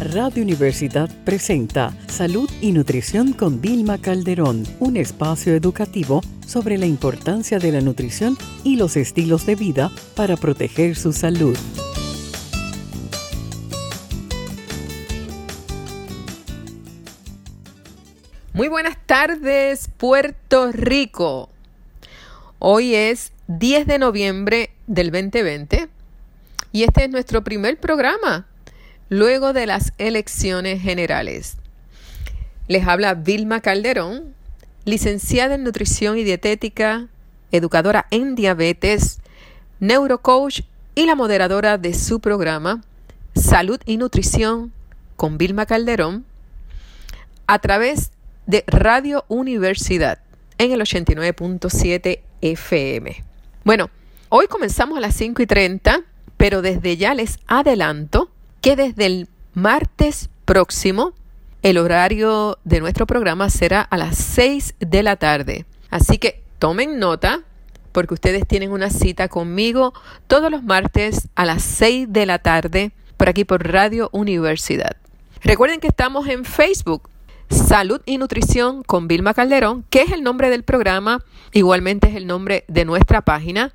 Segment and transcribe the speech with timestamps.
[0.00, 7.58] Radio Universidad presenta Salud y Nutrición con Vilma Calderón, un espacio educativo sobre la importancia
[7.58, 11.56] de la nutrición y los estilos de vida para proteger su salud.
[18.52, 21.48] Muy buenas tardes, Puerto Rico.
[22.58, 25.88] Hoy es 10 de noviembre del 2020
[26.72, 28.46] y este es nuestro primer programa
[29.08, 31.56] luego de las elecciones generales.
[32.68, 34.34] Les habla Vilma Calderón,
[34.84, 37.08] licenciada en nutrición y dietética,
[37.52, 39.20] educadora en diabetes,
[39.80, 40.60] neurocoach
[40.94, 42.82] y la moderadora de su programa
[43.34, 44.72] Salud y Nutrición
[45.16, 46.24] con Vilma Calderón
[47.46, 48.10] a través
[48.46, 50.20] de Radio Universidad
[50.58, 53.24] en el 89.7 FM.
[53.64, 53.90] Bueno,
[54.30, 56.00] hoy comenzamos a las 5 y 30,
[56.36, 58.30] pero desde ya les adelanto
[58.66, 61.12] que desde el martes próximo
[61.62, 65.66] el horario de nuestro programa será a las 6 de la tarde.
[65.88, 67.42] Así que tomen nota
[67.92, 69.94] porque ustedes tienen una cita conmigo
[70.26, 74.96] todos los martes a las 6 de la tarde por aquí por Radio Universidad.
[75.44, 77.08] Recuerden que estamos en Facebook
[77.48, 81.22] Salud y Nutrición con Vilma Calderón, que es el nombre del programa,
[81.52, 83.72] igualmente es el nombre de nuestra página.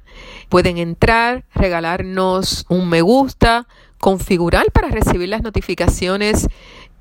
[0.50, 3.68] Pueden entrar, regalarnos un me gusta,
[4.02, 6.48] configurar para recibir las notificaciones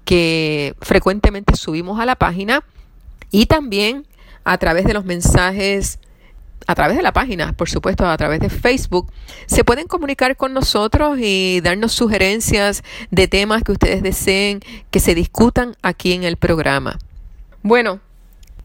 [0.04, 2.62] que frecuentemente subimos a la página
[3.32, 4.06] y también
[4.44, 5.98] a través de los mensajes
[6.66, 9.10] a través de la página, por supuesto, a través de Facebook,
[9.46, 15.14] se pueden comunicar con nosotros y darnos sugerencias de temas que ustedes deseen que se
[15.14, 16.98] discutan aquí en el programa.
[17.62, 18.00] Bueno,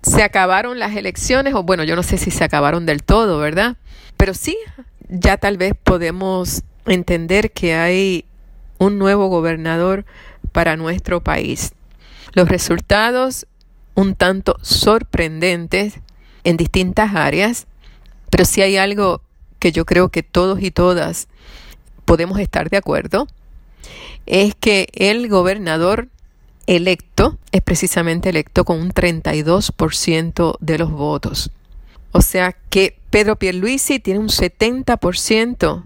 [0.03, 3.77] se acabaron las elecciones, o bueno, yo no sé si se acabaron del todo, ¿verdad?
[4.17, 4.57] Pero sí,
[5.09, 8.25] ya tal vez podemos entender que hay
[8.77, 10.05] un nuevo gobernador
[10.51, 11.73] para nuestro país.
[12.33, 13.45] Los resultados
[13.93, 15.99] un tanto sorprendentes
[16.43, 17.67] en distintas áreas
[18.35, 19.21] pero si hay algo
[19.59, 21.29] que yo creo que todos y todas
[22.03, 23.29] podemos estar de acuerdo,
[24.25, 26.09] es que el gobernador
[26.67, 31.49] electo es precisamente electo con un 32% de los votos.
[32.11, 35.83] O sea que Pedro Pierluisi tiene un 70%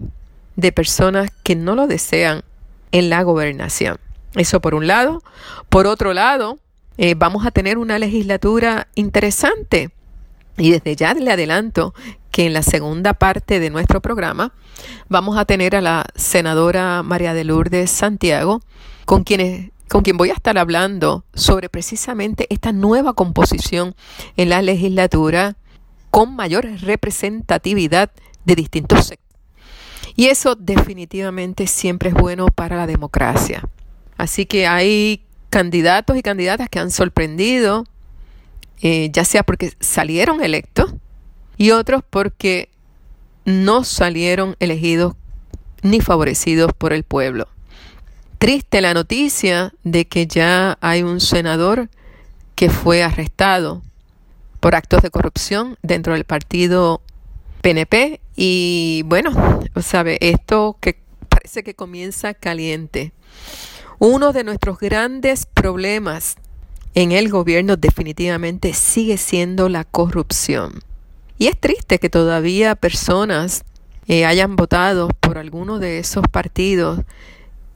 [0.56, 2.42] de personas que no lo desean
[2.92, 3.98] en la gobernación.
[4.34, 5.22] Eso por un lado.
[5.68, 6.58] Por otro lado,
[6.96, 9.90] eh, vamos a tener una legislatura interesante.
[10.58, 11.94] Y desde ya le adelanto
[12.30, 14.52] que en la segunda parte de nuestro programa
[15.08, 18.60] vamos a tener a la senadora María de Lourdes Santiago,
[19.04, 23.96] con quienes con quien voy a estar hablando sobre precisamente esta nueva composición
[24.36, 25.56] en la legislatura
[26.12, 28.12] con mayor representatividad
[28.44, 29.29] de distintos sectores.
[30.20, 33.66] Y eso definitivamente siempre es bueno para la democracia.
[34.18, 37.86] Así que hay candidatos y candidatas que han sorprendido,
[38.82, 40.92] eh, ya sea porque salieron electos,
[41.56, 42.68] y otros porque
[43.46, 45.14] no salieron elegidos
[45.80, 47.48] ni favorecidos por el pueblo.
[48.38, 51.88] Triste la noticia de que ya hay un senador
[52.56, 53.80] que fue arrestado
[54.60, 57.00] por actos de corrupción dentro del partido
[57.60, 59.32] PNP y bueno,
[59.82, 63.12] sabe, esto que parece que comienza caliente.
[63.98, 66.36] Uno de nuestros grandes problemas
[66.94, 70.80] en el gobierno definitivamente sigue siendo la corrupción.
[71.38, 73.64] Y es triste que todavía personas
[74.06, 77.00] eh, hayan votado por alguno de esos partidos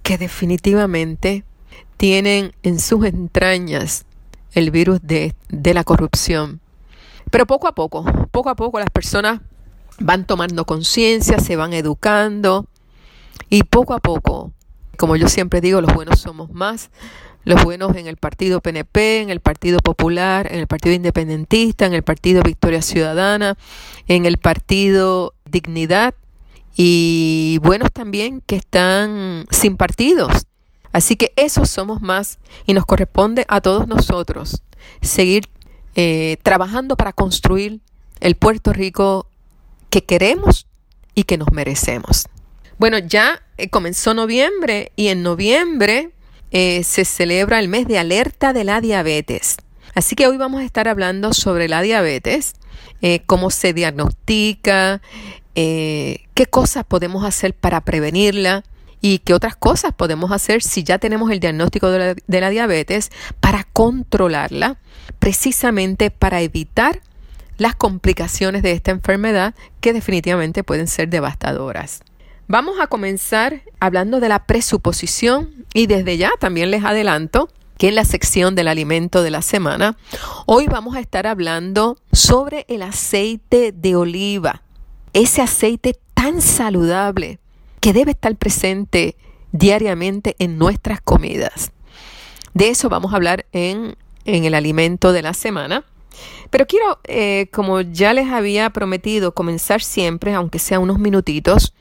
[0.03, 1.45] que definitivamente
[1.97, 4.05] tienen en sus entrañas
[4.53, 6.61] el virus de, de la corrupción.
[7.31, 9.41] Pero poco a poco, poco a poco las personas
[9.99, 12.66] van tomando conciencia, se van educando
[13.51, 14.53] y poco a poco,
[14.97, 16.91] como yo siempre digo, los buenos somos más,
[17.45, 21.92] los buenos en el partido PNP, en el Partido Popular, en el Partido Independentista, en
[21.92, 23.57] el Partido Victoria Ciudadana,
[24.09, 26.15] en el Partido Dignidad
[26.74, 30.47] y buenos también que están sin partidos.
[30.92, 34.63] Así que esos somos más y nos corresponde a todos nosotros
[35.03, 35.48] seguir
[35.97, 37.80] eh, trabajando para construir
[38.21, 39.28] el Puerto Rico
[39.94, 40.66] que queremos
[41.14, 42.26] y que nos merecemos.
[42.78, 46.10] Bueno, ya eh, comenzó noviembre y en noviembre
[46.50, 49.56] eh, se celebra el mes de alerta de la diabetes.
[49.94, 52.54] Así que hoy vamos a estar hablando sobre la diabetes,
[53.02, 55.00] eh, cómo se diagnostica,
[55.54, 58.64] qué cosas podemos hacer para prevenirla
[59.00, 62.50] y qué otras cosas podemos hacer si ya tenemos el diagnóstico de la, de la
[62.50, 64.76] diabetes para controlarla,
[65.20, 67.00] precisamente para evitar
[67.56, 72.03] las complicaciones de esta enfermedad que definitivamente pueden ser devastadoras.
[72.47, 77.48] Vamos a comenzar hablando de la presuposición y desde ya también les adelanto
[77.78, 79.97] que en la sección del alimento de la semana,
[80.47, 84.62] hoy vamos a estar hablando sobre el aceite de oliva,
[85.12, 87.39] ese aceite tan saludable
[87.80, 89.16] que debe estar presente
[89.53, 91.72] diariamente en nuestras comidas.
[92.53, 95.84] De eso vamos a hablar en, en el alimento de la semana.
[96.51, 101.75] Pero quiero, eh, como ya les había prometido, comenzar siempre, aunque sea unos minutitos,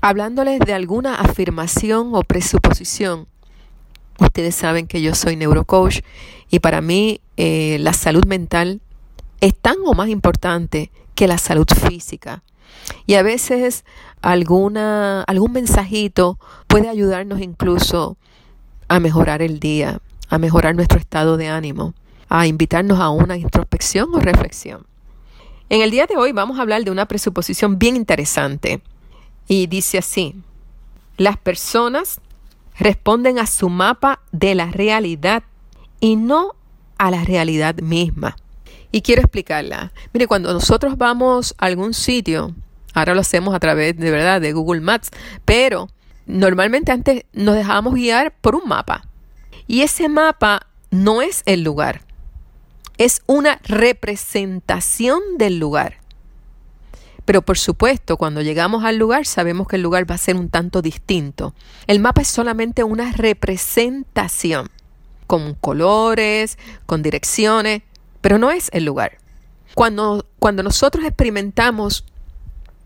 [0.00, 3.26] hablándoles de alguna afirmación o presuposición.
[4.18, 6.00] Ustedes saben que yo soy neurocoach
[6.50, 8.80] y para mí eh, la salud mental
[9.40, 12.42] es tan o más importante que la salud física.
[13.06, 13.84] Y a veces
[14.22, 18.16] alguna, algún mensajito puede ayudarnos incluso
[18.88, 21.94] a mejorar el día, a mejorar nuestro estado de ánimo
[22.28, 24.86] a invitarnos a una introspección o reflexión.
[25.70, 28.80] En el día de hoy vamos a hablar de una presuposición bien interesante
[29.46, 30.34] y dice así,
[31.16, 32.20] las personas
[32.78, 35.42] responden a su mapa de la realidad
[36.00, 36.54] y no
[36.96, 38.36] a la realidad misma.
[38.92, 39.92] Y quiero explicarla.
[40.14, 42.54] Mire, cuando nosotros vamos a algún sitio,
[42.94, 45.10] ahora lo hacemos a través de verdad de Google Maps,
[45.44, 45.88] pero
[46.26, 49.06] normalmente antes nos dejábamos guiar por un mapa.
[49.66, 52.07] Y ese mapa no es el lugar
[52.98, 55.98] es una representación del lugar.
[57.24, 60.48] Pero por supuesto, cuando llegamos al lugar sabemos que el lugar va a ser un
[60.48, 61.54] tanto distinto.
[61.86, 64.68] El mapa es solamente una representación,
[65.26, 67.82] con colores, con direcciones,
[68.20, 69.18] pero no es el lugar.
[69.74, 72.04] Cuando, cuando nosotros experimentamos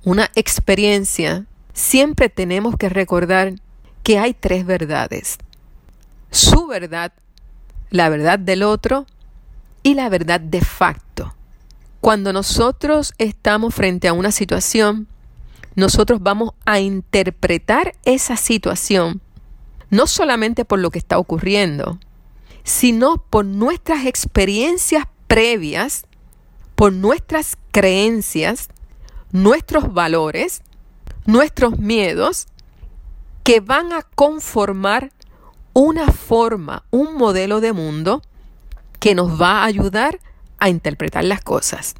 [0.04, 3.54] una experiencia, siempre tenemos que recordar
[4.02, 5.38] que hay tres verdades.
[6.30, 7.12] Su verdad,
[7.90, 9.06] la verdad del otro
[9.82, 11.34] y la verdad de facto.
[12.00, 15.06] Cuando nosotros estamos frente a una situación,
[15.74, 19.20] nosotros vamos a interpretar esa situación
[19.92, 21.98] no solamente por lo que está ocurriendo,
[22.64, 26.06] sino por nuestras experiencias previas,
[26.74, 28.68] por nuestras creencias,
[29.32, 30.62] nuestros valores,
[31.26, 32.46] nuestros miedos,
[33.42, 35.12] que van a conformar
[35.74, 38.22] una forma, un modelo de mundo
[39.02, 40.20] que nos va a ayudar
[40.60, 41.96] a interpretar las cosas.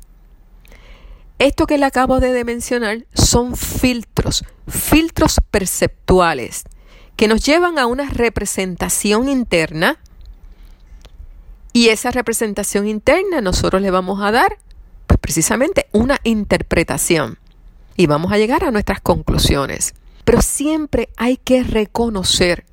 [1.40, 6.62] Esto que le acabo de mencionar son filtros, filtros perceptuales,
[7.16, 9.98] que nos llevan a una representación interna
[11.72, 14.58] y esa representación interna nosotros le vamos a dar
[15.08, 17.40] pues precisamente una interpretación
[17.96, 19.94] y vamos a llegar a nuestras conclusiones.
[20.24, 22.64] Pero siempre hay que reconocer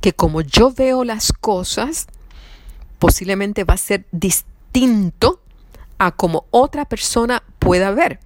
[0.00, 2.06] que como yo veo las cosas,
[3.04, 5.38] posiblemente va a ser distinto
[5.98, 8.18] a como otra persona pueda ver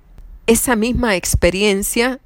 [0.47, 2.21] esa misma experiencia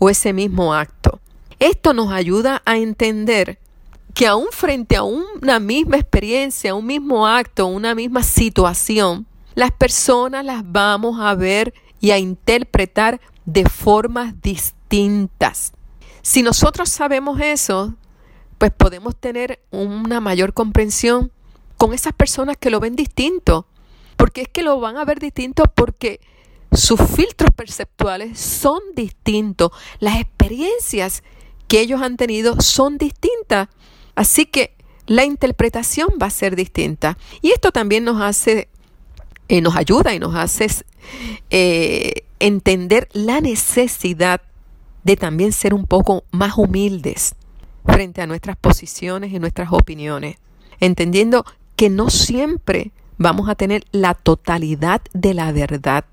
[0.00, 1.20] o ese mismo acto.
[1.60, 3.60] Esto nos ayuda a entender
[4.12, 10.44] que aún frente a una misma experiencia, un mismo acto, una misma situación, las personas
[10.44, 15.72] las vamos a ver y a interpretar de formas distintas.
[16.22, 17.94] Si nosotros sabemos eso,
[18.58, 21.30] pues podemos tener una mayor comprensión
[21.84, 23.66] con esas personas que lo ven distinto.
[24.16, 26.18] Porque es que lo van a ver distinto porque
[26.72, 29.70] sus filtros perceptuales son distintos.
[29.98, 31.22] Las experiencias
[31.68, 33.68] que ellos han tenido son distintas.
[34.14, 34.74] Así que
[35.06, 37.18] la interpretación va a ser distinta.
[37.42, 38.70] Y esto también nos hace,
[39.48, 40.68] eh, nos ayuda y nos hace
[41.50, 44.40] eh, entender la necesidad
[45.02, 47.34] de también ser un poco más humildes
[47.84, 50.38] frente a nuestras posiciones y nuestras opiniones,
[50.80, 51.44] entendiendo
[51.76, 56.04] que no siempre vamos a tener la totalidad de la verdad.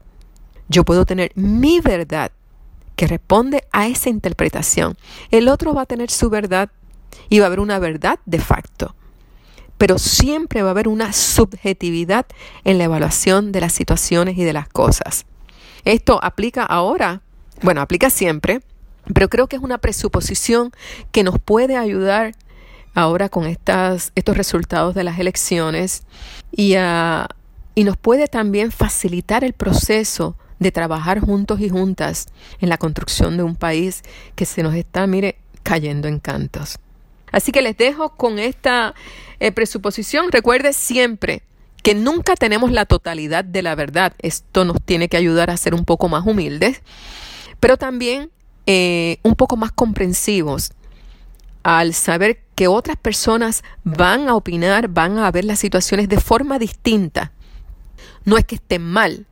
[0.70, 2.32] Yo puedo tener mi verdad
[2.96, 4.98] que responde a esa interpretación.
[5.32, 6.70] El otro va a tener su verdad
[7.30, 8.96] y va a haber una verdad de facto.
[9.78, 12.26] Pero siempre va a haber una subjetividad
[12.64, 15.26] en la evaluación de las situaciones y de las cosas.
[15.84, 17.22] Esto aplica ahora,
[17.64, 18.62] bueno, aplica siempre,
[19.14, 20.72] pero creo que es una presuposición
[21.12, 22.36] que nos puede ayudar
[22.94, 26.04] ahora con estas, estos resultados de las elecciones
[26.52, 27.28] y, ah,
[27.76, 32.28] y nos puede también facilitar el proceso de trabajar juntos y juntas
[32.60, 34.04] en la construcción de un país
[34.36, 36.78] que se nos está, mire, cayendo en cantos.
[37.32, 38.94] Así que les dejo con esta
[39.40, 40.32] eh, presuposición.
[40.32, 41.42] Recuerde siempre
[41.82, 44.14] que nunca tenemos la totalidad de la verdad.
[44.20, 46.82] Esto nos tiene que ayudar a ser un poco más humildes,
[47.60, 48.30] pero también
[48.68, 50.74] eh, un poco más comprensivos
[51.64, 56.60] al saber que otras personas van a opinar, van a ver las situaciones de forma
[56.60, 57.32] distinta.
[58.26, 59.26] No es que estén mal,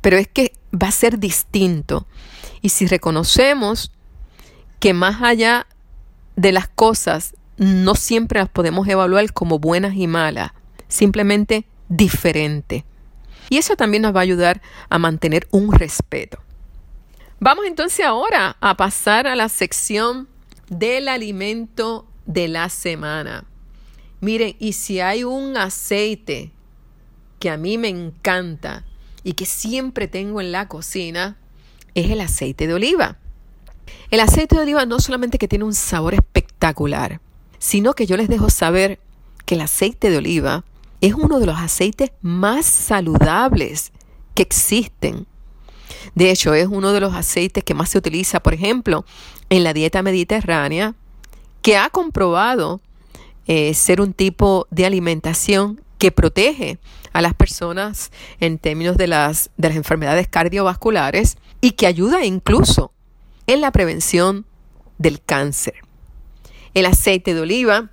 [0.00, 2.06] pero es que va a ser distinto.
[2.60, 3.92] Y si reconocemos
[4.80, 5.66] que más allá
[6.36, 10.52] de las cosas no siempre las podemos evaluar como buenas y malas,
[10.86, 12.84] simplemente diferente.
[13.50, 16.38] Y eso también nos va a ayudar a mantener un respeto.
[17.40, 20.28] Vamos entonces ahora a pasar a la sección
[20.68, 23.44] del alimento de la semana.
[24.20, 26.52] Miren, y si hay un aceite
[27.38, 28.84] que a mí me encanta
[29.22, 31.36] y que siempre tengo en la cocina,
[31.94, 33.18] es el aceite de oliva.
[34.10, 37.20] El aceite de oliva no solamente que tiene un sabor espectacular,
[37.58, 39.00] sino que yo les dejo saber
[39.44, 40.64] que el aceite de oliva
[41.00, 43.92] es uno de los aceites más saludables
[44.34, 45.26] que existen.
[46.14, 49.04] De hecho, es uno de los aceites que más se utiliza, por ejemplo,
[49.50, 50.94] en la dieta mediterránea,
[51.62, 52.80] que ha comprobado
[53.46, 56.78] eh, ser un tipo de alimentación que protege
[57.12, 62.92] a las personas en términos de las, de las enfermedades cardiovasculares y que ayuda incluso
[63.46, 64.46] en la prevención
[64.98, 65.74] del cáncer.
[66.74, 67.90] El aceite de oliva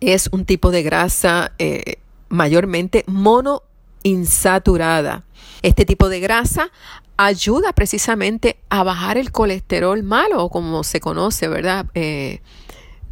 [0.00, 1.98] es un tipo de grasa eh,
[2.28, 5.24] mayormente monoinsaturada.
[5.62, 6.70] Este tipo de grasa
[7.16, 11.86] ayuda precisamente a bajar el colesterol malo, como se conoce, ¿verdad?
[11.94, 12.40] Eh,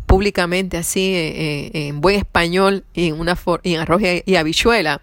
[0.07, 5.03] públicamente así, eh, en buen español en, una en arroz y habichuela.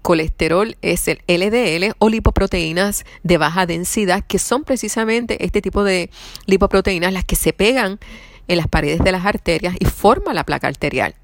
[0.00, 6.08] Colesterol es el LDL o lipoproteínas de baja densidad, que son precisamente este tipo de
[6.46, 7.98] lipoproteínas las que se pegan
[8.46, 11.14] en las paredes de las arterias y forman la placa arterial.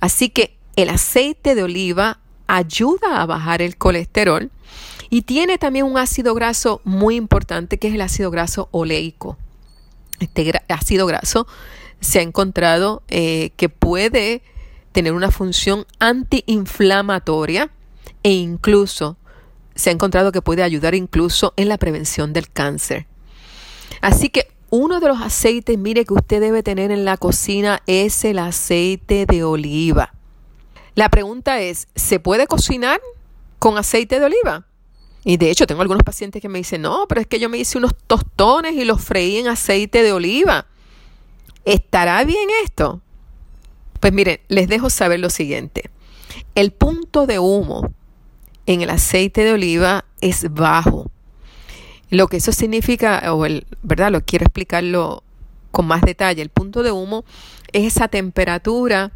[0.00, 4.50] Así que el aceite de oliva ayuda a bajar el colesterol
[5.14, 9.36] y tiene también un ácido graso muy importante que es el ácido graso oleico.
[10.18, 11.46] Este ácido graso
[12.00, 14.42] se ha encontrado eh, que puede
[14.90, 17.70] tener una función antiinflamatoria
[18.24, 19.16] e incluso
[19.76, 23.06] se ha encontrado que puede ayudar incluso en la prevención del cáncer.
[24.00, 28.24] Así que uno de los aceites, mire, que usted debe tener en la cocina es
[28.24, 30.12] el aceite de oliva.
[30.96, 33.00] La pregunta es, ¿se puede cocinar
[33.60, 34.66] con aceite de oliva?
[35.24, 37.58] Y de hecho tengo algunos pacientes que me dicen, no, pero es que yo me
[37.58, 40.66] hice unos tostones y los freí en aceite de oliva.
[41.64, 43.00] ¿Estará bien esto?
[44.00, 45.90] Pues miren, les dejo saber lo siguiente.
[46.54, 47.90] El punto de humo
[48.66, 51.10] en el aceite de oliva es bajo.
[52.10, 54.12] Lo que eso significa, o el, ¿verdad?
[54.12, 55.22] Lo quiero explicarlo
[55.70, 56.42] con más detalle.
[56.42, 57.24] El punto de humo
[57.72, 59.12] es esa temperatura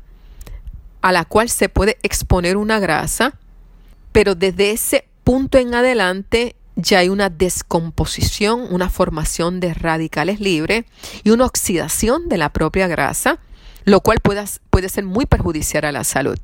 [1.00, 3.38] a la cual se puede exponer una grasa,
[4.12, 10.86] pero desde ese punto en adelante ya hay una descomposición, una formación de radicales libres
[11.22, 13.38] y una oxidación de la propia grasa,
[13.84, 16.38] lo cual puede, puede ser muy perjudicial a la salud.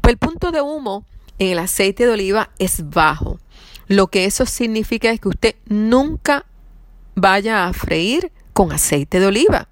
[0.00, 1.06] Pues el punto de humo
[1.38, 3.38] en el aceite de oliva es bajo.
[3.86, 6.46] Lo que eso significa es que usted nunca
[7.14, 9.68] vaya a freír con aceite de oliva,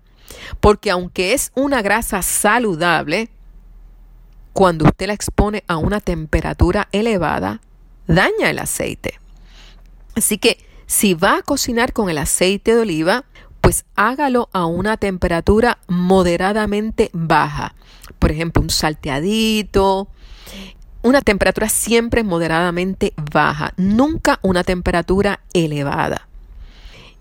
[0.61, 3.31] porque aunque es una grasa saludable,
[4.53, 7.61] cuando usted la expone a una temperatura elevada,
[8.07, 9.19] daña el aceite.
[10.17, 13.25] Así que si va a cocinar con el aceite de oliva,
[13.61, 17.75] pues hágalo a una temperatura moderadamente baja.
[18.19, 20.09] Por ejemplo, un salteadito,
[21.03, 26.29] una temperatura siempre moderadamente baja, nunca una temperatura elevada.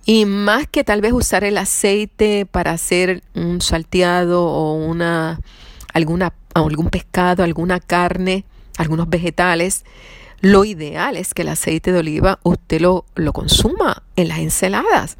[0.05, 5.39] Y más que tal vez usar el aceite para hacer un salteado o una
[5.93, 8.43] alguna algún pescado, alguna carne,
[8.77, 9.85] algunos vegetales,
[10.43, 15.15] lo ideal es que el aceite de oliva usted lo, lo consuma en las ensaladas.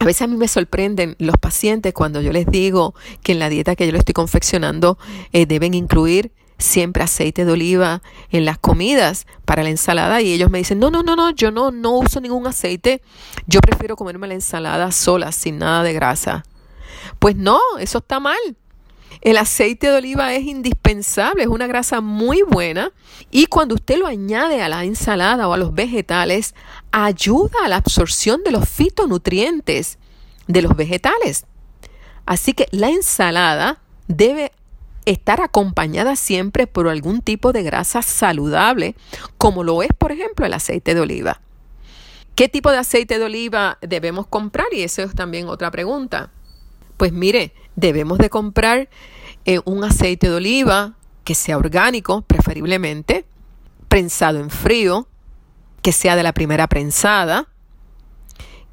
[0.00, 3.50] A veces a mí me sorprenden los pacientes cuando yo les digo que en la
[3.50, 4.96] dieta que yo les estoy confeccionando
[5.34, 8.00] eh, deben incluir siempre aceite de oliva
[8.30, 11.50] en las comidas para la ensalada y ellos me dicen, no, no, no, no, yo
[11.50, 13.02] no, no uso ningún aceite,
[13.46, 16.42] yo prefiero comerme la ensalada sola, sin nada de grasa.
[17.18, 18.38] Pues no, eso está mal.
[19.20, 22.92] El aceite de oliva es indispensable, es una grasa muy buena
[23.30, 26.54] y cuando usted lo añade a la ensalada o a los vegetales,
[26.92, 29.98] ayuda a la absorción de los fitonutrientes
[30.46, 31.46] de los vegetales.
[32.26, 34.52] Así que la ensalada debe
[35.04, 38.94] estar acompañada siempre por algún tipo de grasa saludable,
[39.38, 41.40] como lo es, por ejemplo, el aceite de oliva.
[42.34, 44.66] ¿Qué tipo de aceite de oliva debemos comprar?
[44.72, 46.30] Y eso es también otra pregunta.
[46.96, 48.88] Pues mire, debemos de comprar
[49.44, 53.24] eh, un aceite de oliva que sea orgánico, preferiblemente,
[53.88, 55.06] prensado en frío,
[55.80, 57.48] que sea de la primera prensada,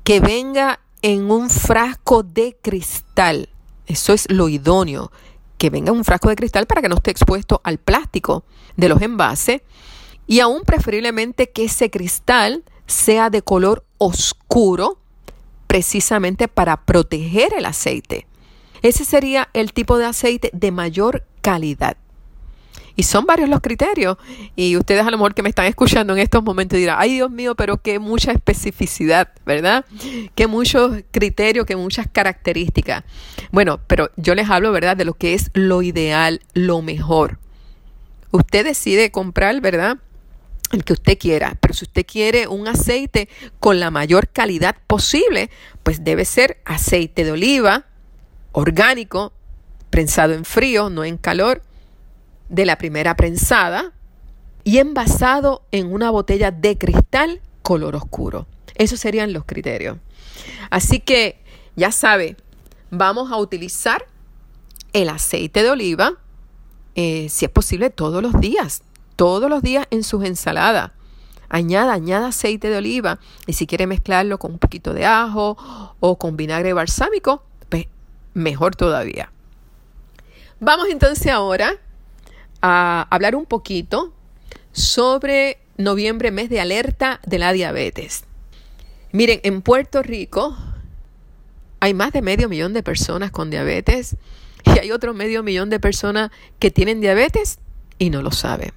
[0.03, 3.50] que venga en un frasco de cristal.
[3.85, 5.12] Eso es lo idóneo,
[5.59, 8.43] que venga en un frasco de cristal para que no esté expuesto al plástico
[8.75, 9.62] de los envases
[10.25, 14.97] y aún preferiblemente que ese cristal sea de color oscuro
[15.67, 18.25] precisamente para proteger el aceite.
[18.86, 21.98] Ese sería el tipo de aceite de mayor calidad.
[22.96, 24.18] Y son varios los criterios.
[24.56, 27.32] Y ustedes a lo mejor que me están escuchando en estos momentos dirán, ay Dios
[27.32, 29.86] mío, pero qué mucha especificidad, ¿verdad?
[30.36, 33.04] Qué muchos criterios, qué muchas características.
[33.51, 34.96] Bueno, pero yo les hablo, ¿verdad?
[34.96, 37.39] De lo que es lo ideal, lo mejor.
[38.30, 39.98] Usted decide comprar, ¿verdad?
[40.72, 45.50] el que usted quiera, pero si usted quiere un aceite con la mayor calidad posible,
[45.82, 47.86] pues debe ser aceite de oliva
[48.55, 49.33] orgánico,
[49.89, 51.62] prensado en frío, no en calor,
[52.47, 53.91] de la primera prensada
[54.63, 58.47] y envasado en una botella de cristal color oscuro.
[58.75, 59.97] Esos serían los criterios.
[60.69, 61.43] Así que
[61.75, 62.38] ya sabe,
[62.91, 64.05] vamos a utilizar
[64.93, 66.13] el aceite de oliva,
[66.95, 68.83] eh, si es posible, todos los días.
[69.17, 70.91] Todos los días en sus ensaladas.
[71.50, 75.57] Añada, añada aceite de oliva y si quiere mezclarlo con un poquito de ajo
[76.00, 77.43] o con vinagre balsámico,
[78.36, 79.32] mejor todavía.
[80.60, 81.77] Vamos entonces ahora
[82.62, 84.13] a hablar un poquito
[84.72, 88.25] sobre noviembre, mes de alerta de la diabetes.
[89.12, 90.56] Miren, en Puerto Rico
[91.80, 94.18] hay más de medio millón de personas con diabetes
[94.65, 97.60] y hay otro medio millón de personas que tienen diabetes
[97.98, 98.72] y no lo saben.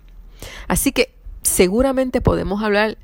[0.69, 2.99] Así que seguramente podemos hablar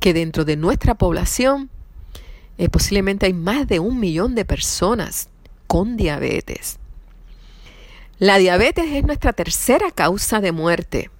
[0.00, 1.70] que dentro de nuestra población
[2.56, 5.28] eh, posiblemente hay más de un millón de personas
[5.68, 6.80] con diabetes.
[8.18, 11.10] La diabetes es nuestra tercera causa de muerte.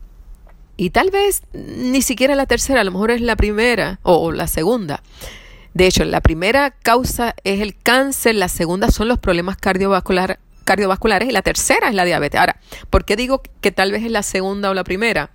[0.76, 4.48] Y tal vez ni siquiera la tercera, a lo mejor es la primera o, la
[4.48, 5.02] segunda.
[5.74, 10.38] De hecho, la primera causa es el cáncer, la segunda son los problemas cardiovasculares
[11.28, 12.40] y la tercera es la diabetes.
[12.40, 15.30] Ahora, ¿por qué digo que tal vez es la segunda o la primera?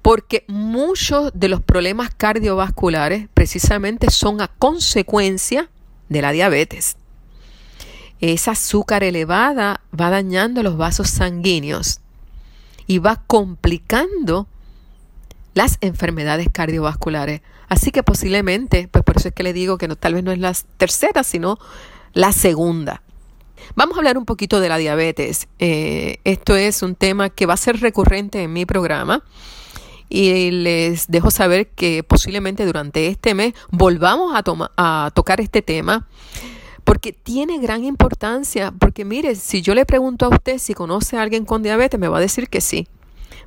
[0.00, 5.70] Porque muchos de los problemas cardiovasculares precisamente son a consecuencia
[6.08, 6.96] de la diabetes
[8.22, 12.00] esa azúcar elevada va dañando los vasos sanguíneos
[12.86, 14.46] y va complicando
[15.54, 17.42] las enfermedades cardiovasculares.
[17.68, 20.30] Así que posiblemente, pues por eso es que le digo que no, tal vez no
[20.30, 21.58] es la tercera, sino
[22.12, 23.02] la segunda.
[23.74, 25.48] Vamos a hablar un poquito de la diabetes.
[25.58, 29.24] Eh, esto es un tema que va a ser recurrente en mi programa
[30.08, 34.42] y les dejo saber que posiblemente durante este mes volvamos a,
[34.76, 36.06] a tocar este tema
[36.92, 41.22] porque tiene gran importancia, porque mire, si yo le pregunto a usted si conoce a
[41.22, 42.86] alguien con diabetes, me va a decir que sí.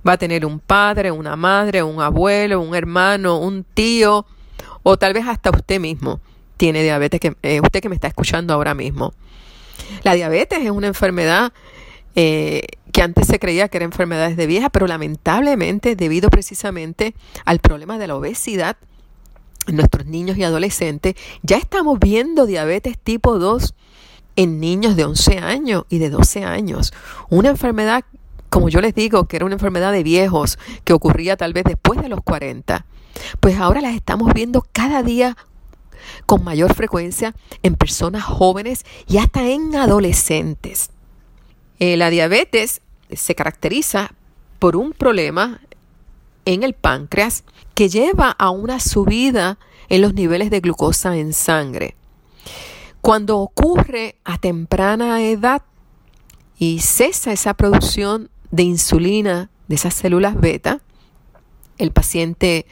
[0.05, 4.25] Va a tener un padre, una madre, un abuelo, un hermano, un tío,
[4.81, 6.21] o tal vez hasta usted mismo
[6.57, 9.13] tiene diabetes, que, eh, usted que me está escuchando ahora mismo.
[10.01, 11.53] La diabetes es una enfermedad
[12.15, 17.13] eh, que antes se creía que era enfermedades de vieja, pero lamentablemente debido precisamente
[17.45, 18.75] al problema de la obesidad,
[19.67, 23.73] nuestros niños y adolescentes, ya estamos viendo diabetes tipo 2
[24.35, 26.93] en niños de 11 años y de 12 años.
[27.29, 28.03] Una enfermedad,
[28.49, 32.01] como yo les digo, que era una enfermedad de viejos, que ocurría tal vez después
[32.01, 32.85] de los 40.
[33.39, 35.37] Pues ahora las estamos viendo cada día
[36.25, 40.89] con mayor frecuencia en personas jóvenes y hasta en adolescentes.
[41.79, 44.11] Eh, la diabetes se caracteriza
[44.59, 45.61] por un problema
[46.45, 51.95] en el páncreas que lleva a una subida en los niveles de glucosa en sangre.
[53.01, 55.63] Cuando ocurre a temprana edad
[56.57, 60.81] y cesa esa producción de insulina de esas células beta,
[61.77, 62.65] el paciente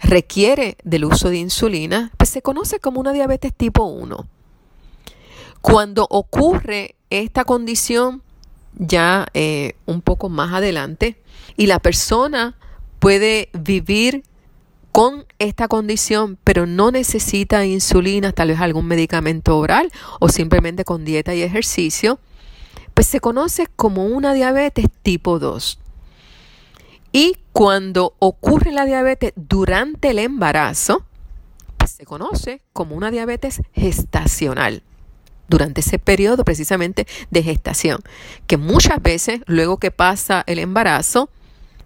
[0.00, 4.26] requiere del uso de insulina, pues se conoce como una diabetes tipo 1.
[5.60, 8.22] Cuando ocurre esta condición
[8.74, 11.20] ya eh, un poco más adelante
[11.56, 12.56] y la persona
[12.98, 14.22] puede vivir
[14.92, 21.04] con esta condición, pero no necesita insulina, tal vez algún medicamento oral o simplemente con
[21.04, 22.18] dieta y ejercicio,
[22.94, 25.78] pues se conoce como una diabetes tipo 2.
[27.12, 31.04] Y cuando ocurre la diabetes durante el embarazo,
[31.76, 34.82] pues se conoce como una diabetes gestacional
[35.48, 38.00] durante ese periodo precisamente de gestación,
[38.46, 41.30] que muchas veces luego que pasa el embarazo,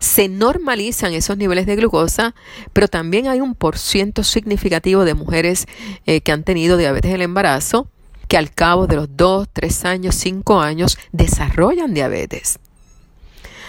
[0.02, 2.34] se normalizan esos niveles de glucosa,
[2.72, 5.66] pero también hay un porciento significativo de mujeres
[6.06, 7.86] eh, que han tenido diabetes del embarazo
[8.26, 12.58] que al cabo de los 2, 3 años, 5 años desarrollan diabetes.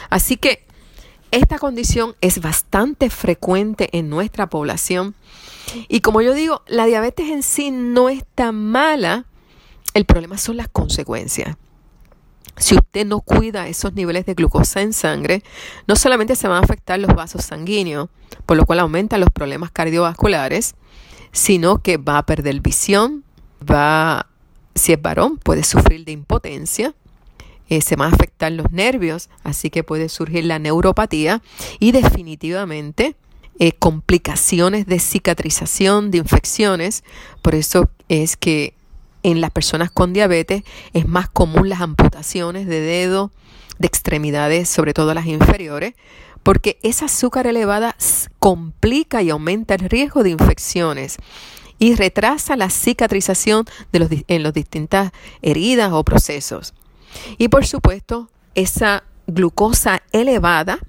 [0.10, 0.66] Así que
[1.30, 5.14] esta condición es bastante frecuente en nuestra población
[5.88, 9.26] y como yo digo, la diabetes en sí no es tan mala,
[9.94, 11.58] el problema son las consecuencias.
[12.58, 15.44] Si usted no cuida esos niveles de glucosa en sangre,
[15.88, 18.10] no solamente se van a afectar los vasos sanguíneos,
[18.46, 20.76] por lo cual aumentan los problemas cardiovasculares,
[21.32, 23.24] sino que va a perder visión,
[23.60, 24.28] va,
[24.76, 26.94] si es varón, puede sufrir de impotencia,
[27.70, 31.42] eh, se van a afectar los nervios, así que puede surgir la neuropatía
[31.80, 33.16] y definitivamente
[33.60, 37.04] eh, complicaciones de cicatrización, de infecciones.
[37.42, 38.76] Por eso es que
[39.24, 43.32] en las personas con diabetes es más común las amputaciones de dedo,
[43.80, 45.96] de extremidades, sobre todo las inferiores,
[46.44, 47.96] porque esa azúcar elevada
[48.40, 51.18] complica y aumenta el riesgo de infecciones
[51.80, 56.74] y retrasa la cicatrización de los, en las distintas heridas o procesos.
[57.38, 60.80] Y por supuesto, esa glucosa elevada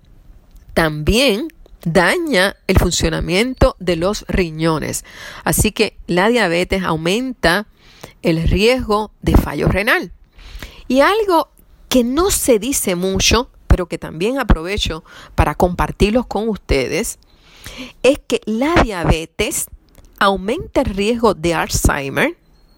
[0.75, 1.49] también
[1.85, 5.05] daña el funcionamiento de los riñones.
[5.45, 7.67] Así que la diabetes aumenta
[8.25, 10.13] el riesgo de fallo renal.
[10.89, 11.51] Y algo
[11.89, 17.19] que no se dice mucho, pero que también aprovecho para compartirlos con ustedes,
[18.03, 19.67] es que la diabetes
[20.19, 22.37] aumenta el riesgo de Alzheimer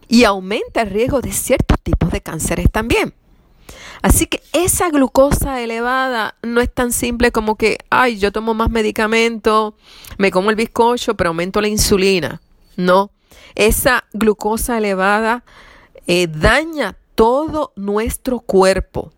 [0.08, 3.14] y aumenta el riesgo de ciertos tipos de cánceres también.
[4.02, 8.70] Así que esa glucosa elevada no es tan simple como que, ay, yo tomo más
[8.70, 9.76] medicamento,
[10.18, 12.40] me como el bizcocho, pero aumento la insulina.
[12.76, 13.10] No,
[13.54, 15.44] esa glucosa elevada
[16.06, 19.12] eh, daña todo nuestro cuerpo.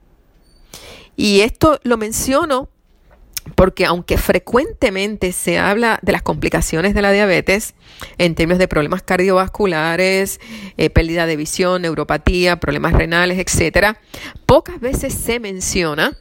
[1.16, 2.68] Y esto lo menciono
[3.54, 7.74] porque aunque frecuentemente se habla de las complicaciones de la diabetes
[8.18, 10.40] en términos de problemas cardiovasculares,
[10.76, 13.96] eh, pérdida de visión, neuropatía, problemas renales, etc.,
[14.46, 16.16] pocas veces se menciona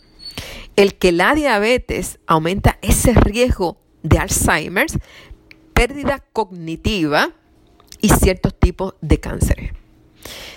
[0.75, 4.87] el que la diabetes aumenta ese riesgo de Alzheimer,
[5.73, 7.31] pérdida cognitiva
[8.01, 9.71] y ciertos tipos de cánceres.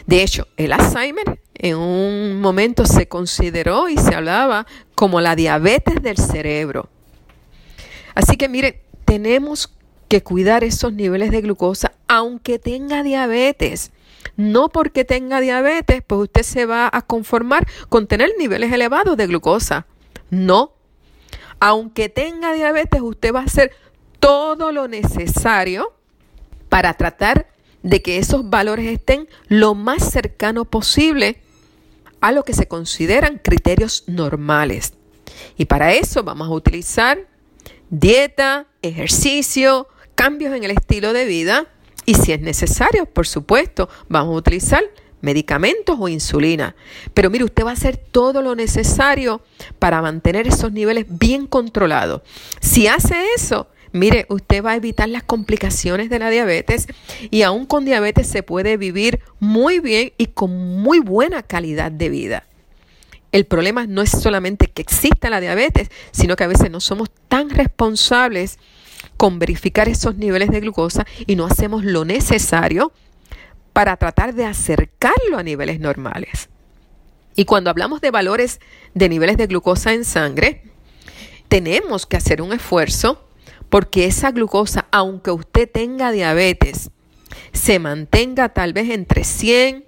[0.07, 6.03] De hecho, el Alzheimer en un momento se consideró y se hablaba como la diabetes
[6.03, 6.89] del cerebro.
[8.15, 9.73] Así que mire, tenemos
[10.09, 13.93] que cuidar esos niveles de glucosa aunque tenga diabetes.
[14.37, 19.27] No porque tenga diabetes, pues usted se va a conformar con tener niveles elevados de
[19.27, 19.87] glucosa.
[20.31, 20.73] No.
[21.61, 23.71] Aunque tenga diabetes, usted va a hacer
[24.19, 25.93] todo lo necesario
[26.71, 27.51] para tratar
[27.83, 31.43] de que esos valores estén lo más cercano posible
[32.23, 34.95] a lo que se consideran criterios normales.
[35.59, 37.27] Y para eso vamos a utilizar
[37.91, 41.67] dieta, ejercicio, cambios en el estilo de vida
[42.07, 44.83] y si es necesario, por supuesto, vamos a utilizar
[45.21, 46.75] medicamentos o insulina.
[47.15, 49.43] Pero mire, usted va a hacer todo lo necesario
[49.79, 52.23] para mantener esos niveles bien controlados.
[52.61, 56.87] Si hace eso, Mire, usted va a evitar las complicaciones de la diabetes
[57.31, 62.09] y aún con diabetes se puede vivir muy bien y con muy buena calidad de
[62.09, 62.45] vida.
[63.33, 67.11] El problema no es solamente que exista la diabetes, sino que a veces no somos
[67.29, 68.59] tan responsables
[69.17, 72.93] con verificar esos niveles de glucosa y no hacemos lo necesario
[73.73, 76.49] para tratar de acercarlo a niveles normales.
[77.37, 78.61] Y cuando hablamos de valores
[78.95, 80.63] de niveles de glucosa en sangre,
[81.49, 83.25] tenemos que hacer un esfuerzo
[83.71, 86.91] porque esa glucosa, aunque usted tenga diabetes,
[87.53, 89.85] se mantenga tal vez entre 100,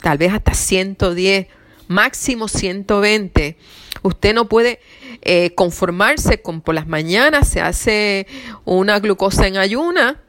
[0.00, 1.46] tal vez hasta 110,
[1.86, 3.56] máximo 120.
[4.02, 4.80] Usted no puede
[5.22, 8.26] eh, conformarse con por las mañanas se hace
[8.64, 10.20] una glucosa en ayuna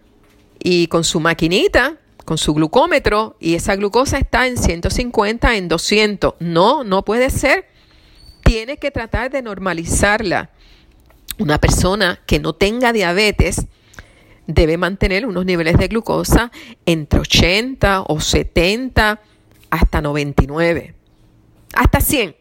[0.60, 6.36] y con su maquinita, con su glucómetro, y esa glucosa está en 150, en 200.
[6.40, 7.68] No, no puede ser.
[8.44, 10.50] Tiene que tratar de normalizarla.
[11.38, 13.66] Una persona que no tenga diabetes
[14.48, 16.52] debe mantener unos niveles de glucosa
[16.86, 19.22] entre 80 o 70
[19.70, 20.94] hasta 99,
[21.74, 22.36] hasta 100.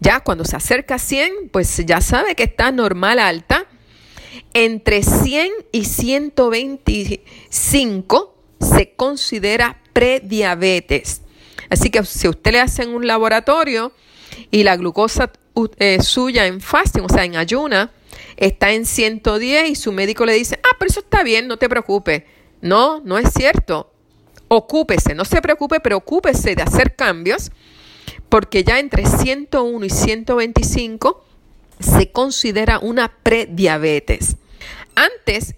[0.00, 3.66] Ya cuando se acerca a 100, pues ya sabe que está normal alta.
[4.52, 11.22] Entre 100 y 125 se considera prediabetes.
[11.70, 13.92] Así que si usted le hacen un laboratorio
[14.50, 15.32] y la glucosa
[15.78, 17.90] eh, suya en fasting, o sea, en ayuna,
[18.36, 21.68] está en 110 y su médico le dice, ah, pero eso está bien, no te
[21.68, 22.24] preocupes.
[22.60, 23.92] No, no es cierto.
[24.48, 27.50] Ocúpese, no se preocupe, pero ocúpese de hacer cambios,
[28.28, 31.24] porque ya entre 101 y 125
[31.80, 34.36] se considera una prediabetes.
[34.94, 35.56] Antes,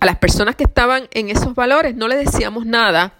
[0.00, 3.14] a las personas que estaban en esos valores no le decíamos nada.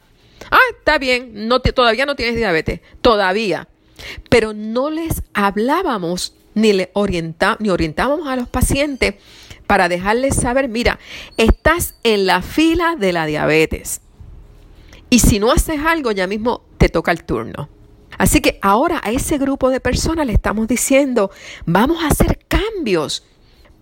[0.50, 3.68] Ah, está bien, no todavía no tienes diabetes, todavía.
[4.28, 9.14] Pero no les hablábamos ni le orienta, ni orientábamos a los pacientes
[9.66, 10.98] para dejarles saber, mira,
[11.36, 14.00] estás en la fila de la diabetes.
[15.10, 17.68] Y si no haces algo, ya mismo te toca el turno.
[18.16, 21.30] Así que ahora a ese grupo de personas le estamos diciendo,
[21.66, 23.24] vamos a hacer cambios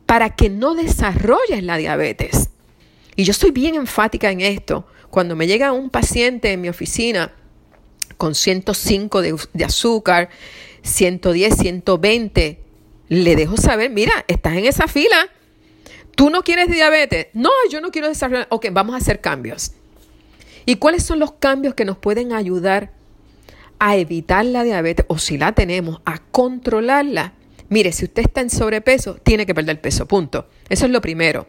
[0.05, 2.51] para que no desarrolles la diabetes.
[3.15, 4.85] Y yo estoy bien enfática en esto.
[5.11, 7.33] Cuando me llega un paciente en mi oficina
[8.17, 10.29] con 105 de, de azúcar,
[10.83, 12.63] 110, 120,
[13.09, 15.29] le dejo saber, mira, estás en esa fila.
[16.17, 17.29] ¿Tú no quieres diabetes?
[17.35, 18.47] No, yo no quiero desarrollar.
[18.51, 19.73] Ok, vamos a hacer cambios.
[20.67, 22.93] ¿Y cuáles son los cambios que nos pueden ayudar
[23.79, 27.35] a evitar la diabetes o si la tenemos, a controlarla?
[27.69, 30.49] Mire, si usted está en sobrepeso, tiene que perder peso, punto.
[30.69, 31.47] Eso es lo primero.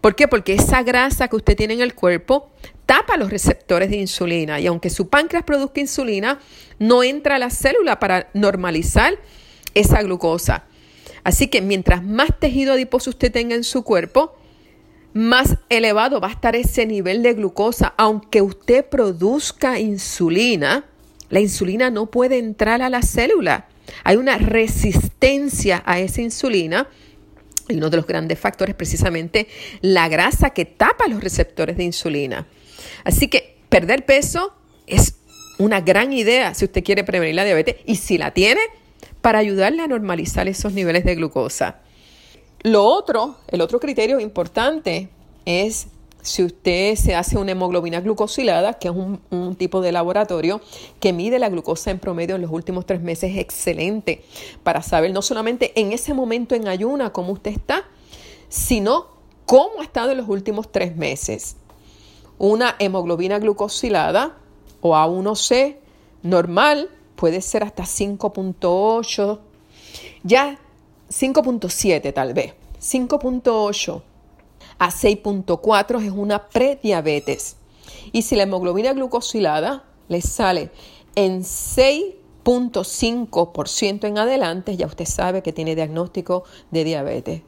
[0.00, 0.28] ¿Por qué?
[0.28, 2.50] Porque esa grasa que usted tiene en el cuerpo
[2.86, 6.38] tapa los receptores de insulina y aunque su páncreas produzca insulina,
[6.78, 9.18] no entra a la célula para normalizar
[9.74, 10.64] esa glucosa.
[11.24, 14.36] Así que mientras más tejido adiposo usted tenga en su cuerpo,
[15.14, 17.94] más elevado va a estar ese nivel de glucosa.
[17.96, 20.84] Aunque usted produzca insulina,
[21.30, 23.68] la insulina no puede entrar a la célula.
[24.02, 26.88] Hay una resistencia a esa insulina
[27.68, 29.48] y uno de los grandes factores es precisamente
[29.80, 32.46] la grasa que tapa los receptores de insulina.
[33.04, 34.54] Así que perder peso
[34.86, 35.16] es
[35.58, 38.60] una gran idea si usted quiere prevenir la diabetes y si la tiene,
[39.24, 41.76] para ayudarle a normalizar esos niveles de glucosa.
[42.62, 45.08] Lo otro, el otro criterio importante
[45.46, 45.86] es
[46.20, 50.60] si usted se hace una hemoglobina glucosilada, que es un, tipo de laboratorio
[51.00, 54.22] que mide la glucosa en promedio en los últimos tres meses, es excelente
[54.62, 57.84] para saber no solamente en ese momento en ayuna cómo usted está,
[58.50, 59.06] sino
[59.46, 61.56] cómo ha estado en los últimos tres meses.
[62.36, 64.36] Una hemoglobina glucosilada
[64.82, 65.76] o A1C
[66.22, 69.38] normal puede ser hasta 5.8,
[70.22, 70.58] ya
[71.10, 74.02] 5.7 tal vez, 5.8
[74.78, 77.56] a 6.4 es una prediabetes.
[78.12, 80.70] Y si la hemoglobina glucosilada le sale
[81.14, 87.42] en 6.5% en adelante, ya usted sabe que tiene diagnóstico de diabetes.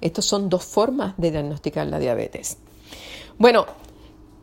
[0.00, 2.56] Estas son dos formas de diagnosticar la diabetes.
[3.38, 3.66] Bueno,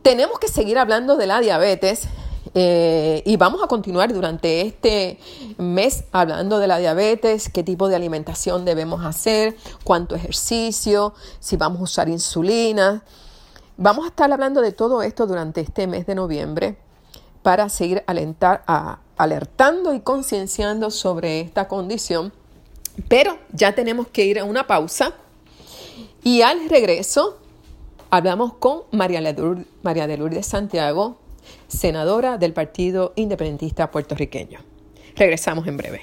[0.02, 2.08] tenemos que seguir hablando de la diabetes
[2.54, 5.20] eh, y vamos a continuar durante este
[5.58, 11.80] mes hablando de la diabetes, qué tipo de alimentación debemos hacer, cuánto ejercicio, si vamos
[11.80, 13.04] a usar insulina.
[13.78, 16.78] Vamos a estar hablando de todo esto durante este mes de noviembre
[17.42, 18.04] para seguir
[19.18, 22.34] alertando y concienciando sobre esta condición.
[23.08, 25.14] Pero ya tenemos que ir a una pausa
[26.24, 27.40] y al regreso
[28.10, 31.18] hablamos con María de Lourdes Santiago,
[31.72, 34.60] senadora del Partido Independentista Puertorriqueño.
[35.16, 36.02] Regresamos en breve.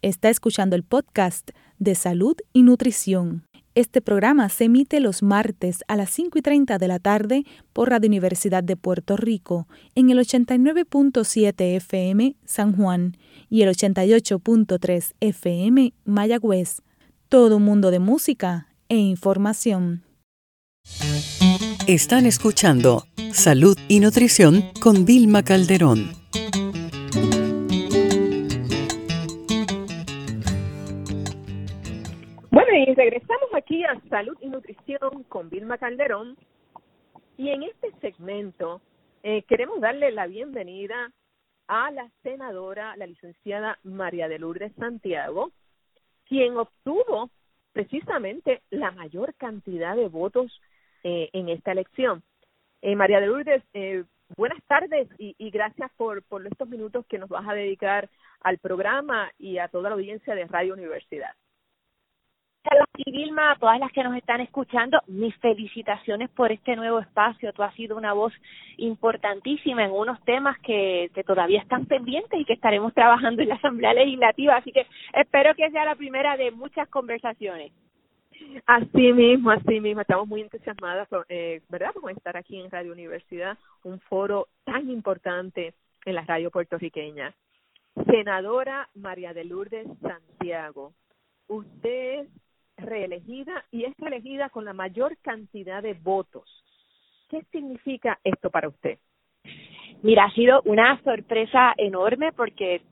[0.00, 3.44] Está escuchando el podcast de salud y nutrición.
[3.74, 7.90] Este programa se emite los martes a las 5 y 30 de la tarde por
[7.90, 13.16] Radio Universidad de Puerto Rico en el 89.7 FM San Juan
[13.48, 16.82] y el 88.3 FM Mayagüez.
[17.28, 20.02] Todo mundo de música e información.
[21.86, 26.10] Están escuchando Salud y Nutrición con Vilma Calderón.
[32.50, 36.36] Bueno, y regresamos aquí a Salud y Nutrición con Vilma Calderón.
[37.36, 38.80] Y en este segmento
[39.22, 41.12] eh, queremos darle la bienvenida
[41.68, 45.52] a la senadora, la licenciada María de Lourdes Santiago,
[46.26, 47.30] quien obtuvo
[47.72, 50.60] precisamente la mayor cantidad de votos
[51.04, 52.22] eh, en esta elección.
[52.82, 54.04] Eh, María de Lourdes, eh,
[54.36, 58.08] buenas tardes y, y gracias por, por estos minutos que nos vas a dedicar
[58.40, 61.34] al programa y a toda la audiencia de Radio Universidad
[63.38, 67.52] a todas las que nos están escuchando, mis felicitaciones por este nuevo espacio.
[67.52, 68.32] Tú has sido una voz
[68.76, 73.54] importantísima en unos temas que, que todavía están pendientes y que estaremos trabajando en la
[73.56, 74.56] Asamblea Legislativa.
[74.56, 77.72] Así que espero que sea la primera de muchas conversaciones.
[78.66, 81.92] Así mismo, así mismo, estamos muy entusiasmadas, eh, ¿verdad?
[82.00, 87.34] Por estar aquí en Radio Universidad, un foro tan importante en la radio puertorriqueña.
[88.06, 90.92] Senadora María de Lourdes Santiago,
[91.48, 92.28] usted
[92.78, 96.64] reelegida y es reelegida con la mayor cantidad de votos.
[97.28, 98.98] ¿Qué significa esto para usted?
[100.02, 102.82] Mira, ha sido una sorpresa enorme porque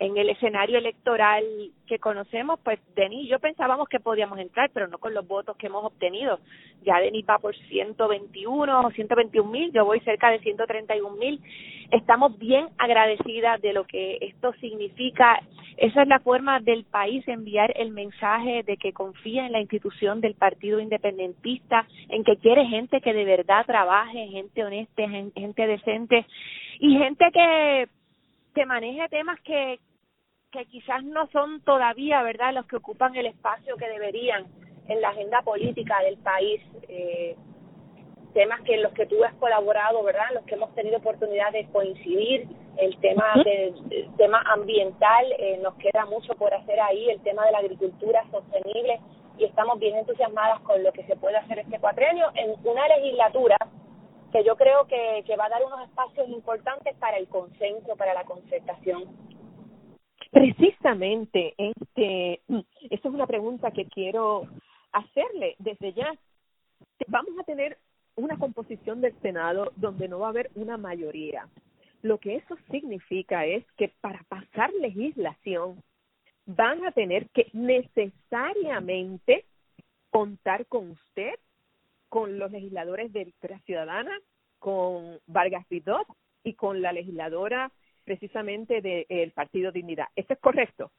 [0.00, 1.44] en el escenario electoral
[1.86, 5.66] que conocemos, pues Denis yo pensábamos que podíamos entrar, pero no con los votos que
[5.66, 6.38] hemos obtenido.
[6.84, 11.40] Ya Denis va por 121 o 121 mil, yo voy cerca de 131 mil.
[11.90, 15.40] Estamos bien agradecidas de lo que esto significa.
[15.76, 20.20] Esa es la forma del país enviar el mensaje de que confía en la institución
[20.20, 26.26] del Partido Independentista, en que quiere gente que de verdad trabaje, gente honesta, gente decente
[26.78, 27.88] y gente que
[28.58, 29.78] que maneje temas que,
[30.50, 34.46] que quizás no son todavía, ¿verdad?, los que ocupan el espacio que deberían
[34.88, 36.62] en la agenda política del país.
[36.88, 37.36] Eh,
[38.32, 41.52] temas que en los que tú has colaborado, ¿verdad?, en los que hemos tenido oportunidad
[41.52, 42.46] de coincidir,
[42.78, 43.74] el tema del
[44.16, 49.00] tema ambiental, eh, nos queda mucho por hacer ahí, el tema de la agricultura sostenible,
[49.36, 53.56] y estamos bien entusiasmadas con lo que se puede hacer este cuatrenio en una legislatura
[54.32, 58.14] que yo creo que, que va a dar unos espacios importantes para el consenso, para
[58.14, 59.04] la concertación
[60.30, 62.40] Precisamente, este,
[62.90, 64.46] es una pregunta que quiero
[64.92, 66.14] hacerle desde ya.
[67.06, 67.78] Vamos a tener
[68.16, 71.48] una composición del Senado donde no va a haber una mayoría.
[72.02, 75.82] Lo que eso significa es que para pasar legislación
[76.46, 79.44] van a tener que necesariamente
[80.10, 81.34] contar con usted,
[82.08, 84.18] con los legisladores de Victoria Ciudadana,
[84.58, 86.06] con Vargas Vidot
[86.42, 87.70] y con la legisladora
[88.08, 90.06] precisamente del Partido Dignidad.
[90.16, 90.90] ¿Eso es correcto?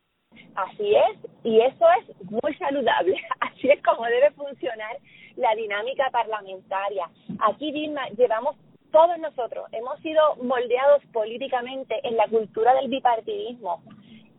[0.54, 3.16] Así es, y eso es muy saludable.
[3.40, 4.96] Así es como debe funcionar
[5.36, 7.10] la dinámica parlamentaria.
[7.40, 8.56] Aquí, Dilma, llevamos
[8.92, 13.82] todos nosotros, hemos sido moldeados políticamente en la cultura del bipartidismo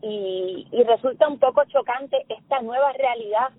[0.01, 3.49] y, y resulta un poco chocante esta nueva realidad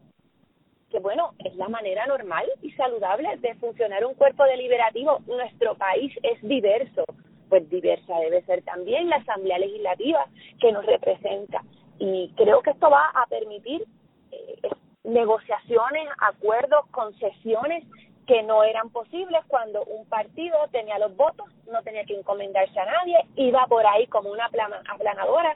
[0.91, 5.21] que bueno, es la manera normal y saludable de funcionar un cuerpo deliberativo.
[5.27, 7.05] Nuestro país es diverso,
[7.53, 10.25] pues diversa debe ser también la Asamblea Legislativa
[10.59, 11.61] que nos representa.
[11.99, 13.85] Y creo que esto va a permitir
[14.31, 14.71] eh,
[15.05, 17.85] negociaciones, acuerdos, concesiones
[18.27, 22.87] que no eran posibles cuando un partido tenía los votos, no tenía que encomendarse a
[22.87, 25.55] nadie, iba por ahí como una aplanadora,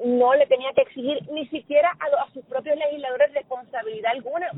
[0.00, 4.50] no le tenía que exigir ni siquiera a, a sus propios legisladores responsabilidad alguna,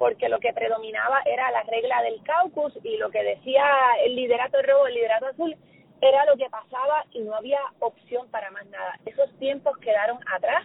[0.00, 3.62] porque lo que predominaba era la regla del caucus y lo que decía
[4.02, 5.54] el liderato rojo, el liderato azul,
[6.00, 8.94] era lo que pasaba y no había opción para más nada.
[9.04, 10.64] Esos tiempos quedaron atrás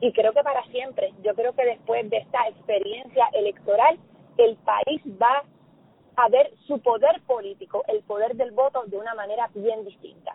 [0.00, 1.12] y creo que para siempre.
[1.22, 4.00] Yo creo que después de esta experiencia electoral,
[4.36, 5.44] el país va
[6.16, 10.34] a ver su poder político, el poder del voto, de una manera bien distinta.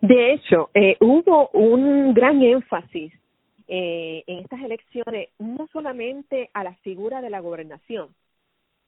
[0.00, 3.12] De hecho, eh, hubo un gran énfasis
[3.68, 8.14] eh, en estas elecciones no solamente a la figura de la gobernación,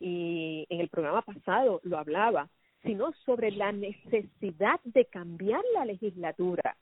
[0.01, 2.51] y en el programa pasado lo hablaba,
[2.83, 6.77] sino sobre la necesidad de cambiar la legislatura,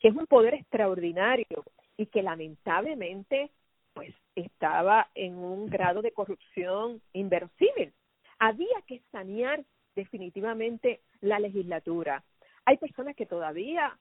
[0.00, 1.64] que es un poder extraordinario
[1.96, 3.50] y que lamentablemente
[3.92, 7.92] pues estaba en un grado de corrupción inverosímil.
[8.38, 12.22] Había que sanear definitivamente la legislatura.
[12.66, 13.98] Hay personas que todavía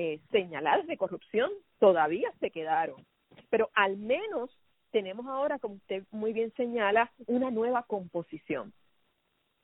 [0.00, 3.04] eh, señaladas de corrupción todavía se quedaron.
[3.50, 4.48] Pero al menos
[4.92, 8.72] tenemos ahora, como usted muy bien señala, una nueva composición.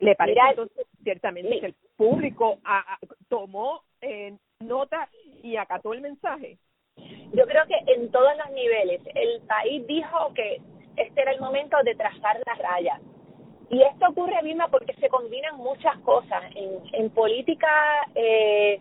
[0.00, 2.58] ¿Le parece entonces ciertamente que el público
[3.28, 5.08] tomó eh, nota
[5.40, 6.58] y acató el mensaje?
[6.96, 10.60] Yo creo que en todos los niveles el país dijo que
[10.96, 13.00] este era el momento de trazar la raya.
[13.70, 16.42] Y esto ocurre, misma porque se combinan muchas cosas.
[16.56, 17.68] En, en política
[18.16, 18.80] eh,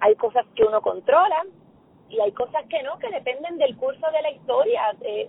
[0.00, 1.44] hay cosas que uno controla
[2.08, 4.82] y hay cosas que no, que dependen del curso de la historia.
[5.02, 5.28] Eh,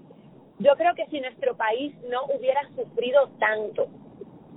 [0.60, 3.88] yo creo que si nuestro país no hubiera sufrido tanto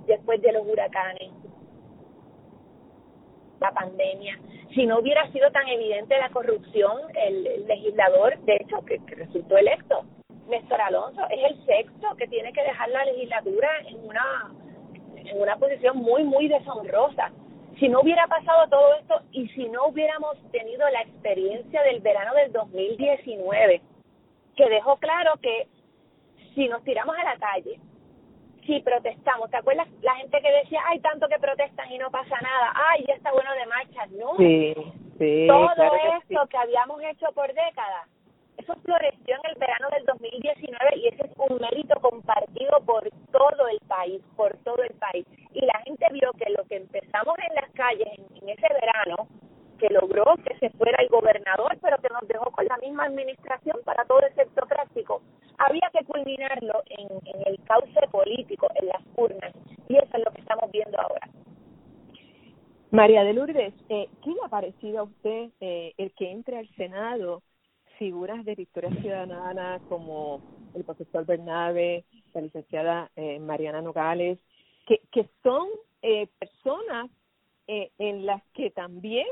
[0.07, 1.31] después de los huracanes,
[3.59, 4.37] la pandemia,
[4.73, 9.57] si no hubiera sido tan evidente la corrupción, el, legislador, de hecho, que, que, resultó
[9.57, 10.03] electo,
[10.47, 14.51] Néstor Alonso, es el sexto que tiene que dejar la legislatura en una
[15.15, 17.31] en una posición muy, muy deshonrosa
[17.79, 22.33] si no hubiera pasado todo esto y si no hubiéramos tenido la experiencia del verano
[22.33, 23.81] del 2019,
[24.55, 25.67] que dejó claro que
[26.53, 27.79] si nos tiramos a la calle,
[28.65, 32.35] si protestamos, ¿te acuerdas la gente que decía, hay tanto que protestan y no pasa
[32.41, 34.05] nada, ay, ya está bueno de marcha?
[34.11, 34.73] No, sí,
[35.19, 38.09] sí, todo esto que habíamos hecho por décadas
[38.57, 43.67] eso floreció en el verano del 2019 y ese es un mérito compartido por todo
[43.67, 45.25] el país, por todo el país.
[45.53, 49.27] Y la gente vio que lo que empezamos en las calles en, ese verano,
[49.77, 53.77] que logró que se fuera el gobernador, pero que nos dejó con la misma administración
[53.83, 55.21] para todo el sector práctico,
[55.57, 57.07] había que culminarlo en,
[57.45, 59.53] el cauce político, en las urnas.
[59.89, 61.27] Y eso es lo que estamos viendo ahora.
[62.91, 66.69] María de Lourdes, eh, ¿qué le ha parecido a usted eh, el que entre al
[66.75, 67.41] Senado
[67.97, 70.41] figuras de Victoria Ciudadana como
[70.73, 74.39] el profesor Bernabe, la licenciada eh, Mariana Nogales,
[74.85, 75.67] que, que son
[76.01, 77.09] eh, personas
[77.67, 79.25] eh, en las que también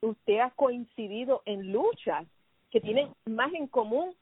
[0.00, 2.26] usted ha coincidido en luchas
[2.70, 4.14] que tienen más en común.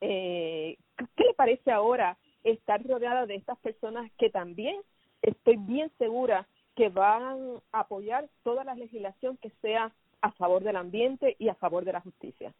[0.00, 0.76] Eh,
[1.16, 4.80] ¿Qué le parece ahora estar rodeada de estas personas que también
[5.22, 10.76] estoy bien segura que van a apoyar toda la legislación que sea a favor del
[10.76, 12.52] ambiente y a favor de la justicia?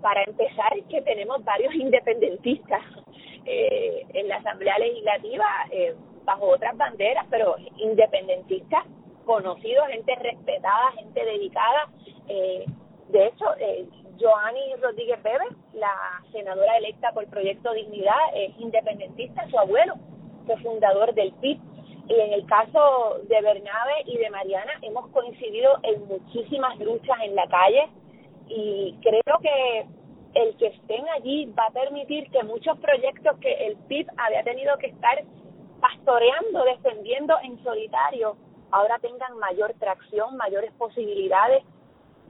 [0.00, 2.82] Para empezar, que tenemos varios independentistas
[3.46, 8.84] eh, en la Asamblea Legislativa eh, bajo otras banderas, pero independentistas
[9.24, 11.88] conocidos, gente respetada, gente dedicada.
[12.28, 12.66] Eh,
[13.08, 13.86] de hecho, eh,
[14.20, 19.94] Joanny Rodríguez Bebe, la senadora electa por Proyecto Dignidad, es independentista, su abuelo
[20.46, 21.58] fue fundador del PIB.
[22.06, 27.34] Y en el caso de Bernabe y de Mariana, hemos coincidido en muchísimas luchas en
[27.34, 27.88] la calle
[28.48, 29.86] y creo que
[30.34, 34.76] el que estén allí va a permitir que muchos proyectos que el PIB había tenido
[34.78, 35.22] que estar
[35.80, 38.36] pastoreando, defendiendo en solitario,
[38.70, 41.62] ahora tengan mayor tracción, mayores posibilidades.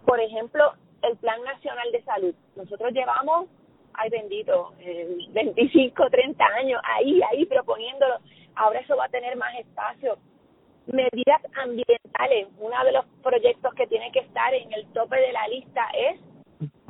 [0.05, 2.35] Por ejemplo, el Plan Nacional de Salud.
[2.57, 3.49] Nosotros llevamos,
[3.95, 8.17] ay bendito, eh, 25, 30 años ahí, ahí proponiéndolo.
[8.57, 10.19] Ahora eso va a tener más espacio.
[10.87, 12.49] Medidas ambientales.
[12.59, 16.20] Uno de los proyectos que tiene que estar en el tope de la lista es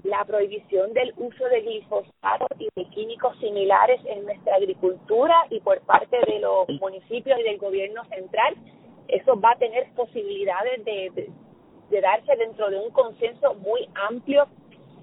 [0.03, 5.81] la prohibición del uso de glifosato y de químicos similares en nuestra agricultura y por
[5.83, 8.55] parte de los municipios y del gobierno central
[9.09, 11.31] eso va a tener posibilidades de,
[11.91, 14.47] de, darse dentro de un consenso muy amplio.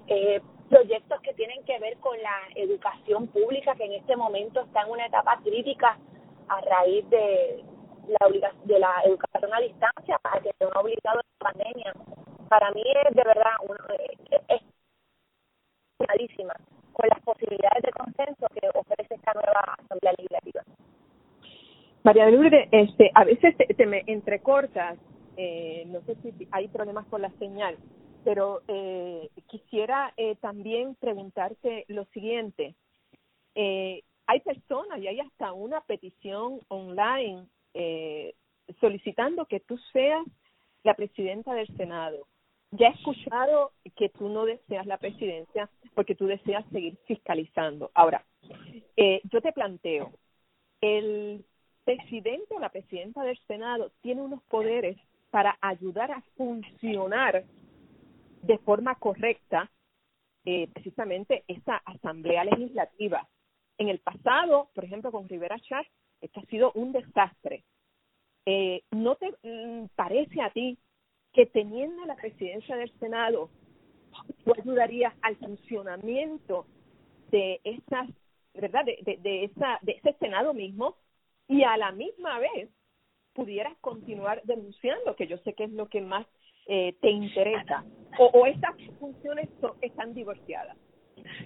[0.08, 4.82] Eh, proyectos que tienen que ver con la educación pública, que en este momento está
[4.82, 5.98] en una etapa crítica
[6.48, 7.62] a raíz de
[8.08, 11.92] la, de la educación a distancia, a que se ha obligado la pandemia.
[12.48, 13.78] Para mí es de verdad una,
[14.48, 14.62] es
[15.98, 16.54] clarísima
[16.92, 20.62] con las posibilidades de consenso que ofrece esta nueva Asamblea Legislativa.
[22.04, 24.98] María de Lourdes, este, a veces te, me entrecortas,
[25.36, 27.76] eh, no sé si hay problemas con la señal,
[28.24, 32.74] pero eh, quisiera eh, también preguntarte lo siguiente.
[33.54, 38.34] Eh, hay personas y hay hasta una petición online eh,
[38.80, 40.24] solicitando que tú seas
[40.82, 42.26] la presidenta del Senado.
[42.72, 47.90] Ya he escuchado que tú no deseas la presidencia porque tú deseas seguir fiscalizando.
[47.94, 48.24] Ahora,
[48.96, 50.12] eh, yo te planteo,
[50.80, 51.44] el
[51.84, 54.96] presidente o la presidenta del Senado tiene unos poderes
[55.30, 57.44] para ayudar a funcionar
[58.42, 59.70] de forma correcta
[60.44, 63.28] eh, precisamente esta asamblea legislativa.
[63.78, 65.86] En el pasado, por ejemplo, con Rivera Chat,
[66.22, 67.64] esto ha sido un desastre.
[68.46, 70.78] Eh, ¿No te mm, parece a ti
[71.32, 73.50] que teniendo la presidencia del Senado,
[74.44, 76.66] tú ayudarías al funcionamiento
[77.30, 78.08] de esas,
[78.54, 78.84] ¿verdad?
[78.84, 80.96] De, de, esa, de ese Senado mismo
[81.48, 82.70] y a la misma vez
[83.32, 86.26] pudieras continuar denunciando, que yo sé que es lo que más
[86.66, 87.84] eh, te interesa,
[88.18, 89.48] o, o estas funciones
[89.80, 90.76] están divorciadas.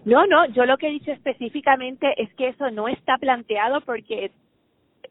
[0.04, 4.32] No, no, yo lo que he dicho específicamente es que eso no está planteado porque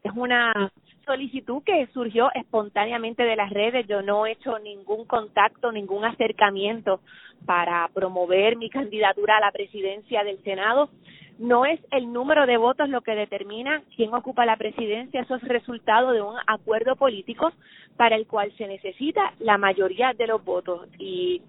[0.06, 0.72] es una
[1.04, 3.86] solicitud que surgió espontáneamente de las redes.
[3.86, 7.00] Yo no he hecho ningún contacto, ningún acercamiento
[7.44, 10.90] para promover mi candidatura a la presidencia del Senado.
[11.38, 15.42] No es el número de votos lo que determina quién ocupa la presidencia, eso es
[15.42, 17.52] resultado de un acuerdo político
[17.96, 21.42] para el cual se necesita la mayoría de los votos y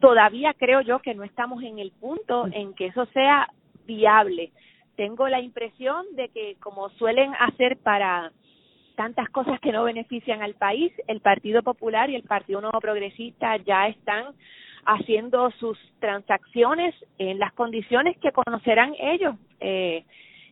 [0.00, 3.48] todavía creo yo que no estamos en el punto en que eso sea
[3.86, 4.52] viable.
[4.96, 8.32] Tengo la impresión de que como suelen hacer para
[8.96, 13.56] tantas cosas que no benefician al país, el Partido Popular y el Partido Nuevo Progresista
[13.58, 14.34] ya están
[14.86, 20.04] haciendo sus transacciones en las condiciones que conocerán ellos, eh,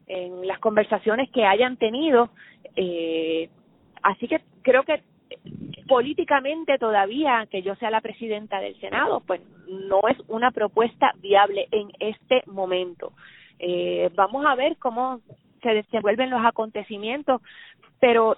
[0.07, 2.31] en las conversaciones que hayan tenido.
[2.77, 3.49] Eh,
[4.03, 5.03] así que creo que
[5.89, 11.69] políticamente todavía que yo sea la presidenta del Senado, pues no es una propuesta viable
[11.71, 13.13] en este momento.
[13.59, 15.21] Eh, vamos a ver cómo
[15.63, 17.41] se desenvuelven los acontecimientos,
[18.01, 18.37] pero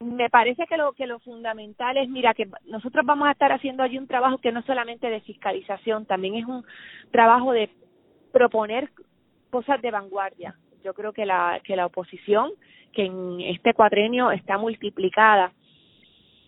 [0.00, 3.82] me parece que lo que lo fundamental es mira que nosotros vamos a estar haciendo
[3.82, 6.64] allí un trabajo que no solamente de fiscalización también es un
[7.10, 7.68] trabajo de
[8.32, 8.90] proponer
[9.50, 10.54] cosas de vanguardia.
[10.84, 12.52] Yo creo que la que la oposición
[12.92, 15.52] que en este cuadrenio está multiplicada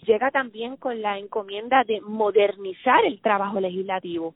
[0.04, 4.34] llega también con la encomienda de modernizar el trabajo legislativo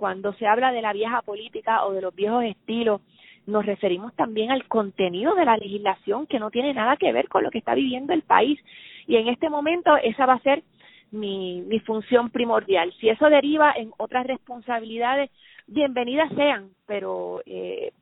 [0.00, 3.02] cuando se habla de la vieja política o de los viejos estilos
[3.46, 7.42] nos referimos también al contenido de la legislación que no tiene nada que ver con
[7.42, 8.58] lo que está viviendo el país.
[9.06, 10.62] Y en este momento esa va a ser
[11.10, 12.94] mi, mi función primordial.
[12.98, 15.30] Si eso deriva en otras responsabilidades,
[15.66, 17.92] bienvenidas sean, pero eh,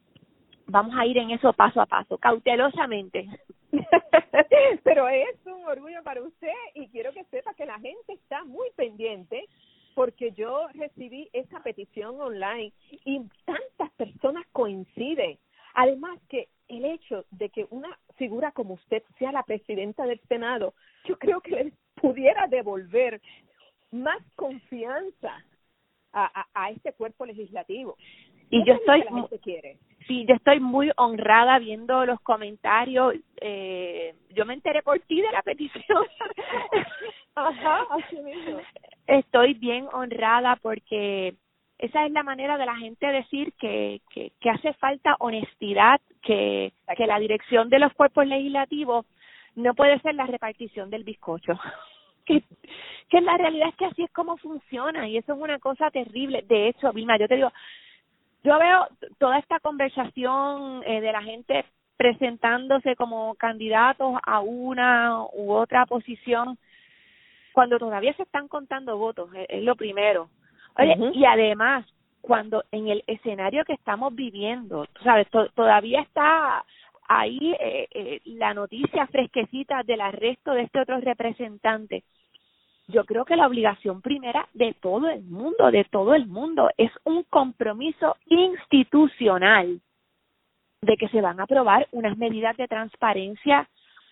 [0.69, 3.27] vamos a ir en eso paso a paso, cautelosamente.
[4.85, 8.69] pero es un orgullo para usted y quiero que sepa que la gente está muy
[8.77, 9.49] pendiente
[9.99, 12.73] porque yo recibí esa petición online
[13.05, 15.41] y tantas personas coinciden.
[15.75, 20.75] Además que el hecho de que una figura como usted sea la presidenta del Senado,
[21.05, 23.21] yo creo que le pudiera devolver
[23.91, 25.45] más confianza
[26.13, 27.97] a, a, este cuerpo legislativo.
[28.51, 29.03] Y yo estoy,
[30.07, 33.17] sí, yo estoy muy honrada viendo los comentarios.
[33.41, 36.07] Eh, yo me enteré por ti de la petición.
[37.35, 38.61] Ajá, así mismo.
[39.09, 41.35] Estoy bien honrada porque
[41.79, 47.07] esa es la manera de la gente decir que, que, hace falta honestidad, que, que
[47.07, 49.07] la dirección de los cuerpos legislativos
[49.55, 51.59] no puede ser la repartición del bizcocho.
[52.27, 52.43] que,
[53.09, 56.45] que la realidad es que así es como funciona y eso es una cosa terrible.
[56.47, 57.51] De hecho, Vilma, yo te digo,
[58.45, 58.89] yo veo
[59.19, 61.65] toda esta conversación eh, de la gente
[61.97, 66.59] presentándose como candidatos a una u otra posición
[67.59, 70.31] cuando todavía se están contando votos, es, lo primero.
[70.79, 71.85] Oye, y además,
[72.21, 76.65] cuando en el escenario que estamos viviendo, tú sabes, todavía está
[77.09, 82.05] ahí eh, eh, la noticia fresquecita del arresto de este otro representante.
[82.87, 86.93] Yo creo que la obligación primera de todo el mundo, de todo el mundo, es
[87.03, 89.81] un compromiso institucional
[90.83, 93.69] de que se van a aprobar unas medidas de transparencia,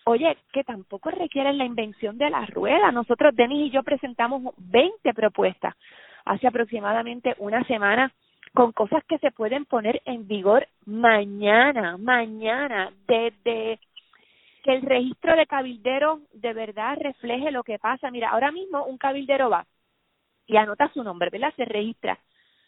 [0.07, 2.91] oye, que tampoco requieren la invención de la rueda.
[2.91, 5.75] Nosotros, Denis y yo, presentamos 20 propuestas
[6.25, 8.11] hace aproximadamente una semana
[8.53, 13.79] con cosas que se pueden poner en vigor mañana, mañana, desde
[14.63, 18.09] que el registro de cabildero de verdad refleje lo que pasa.
[18.09, 19.65] Mira, ahora mismo un cabildero va
[20.45, 21.53] y anota su nombre, ¿verdad?
[21.55, 22.17] Se registra.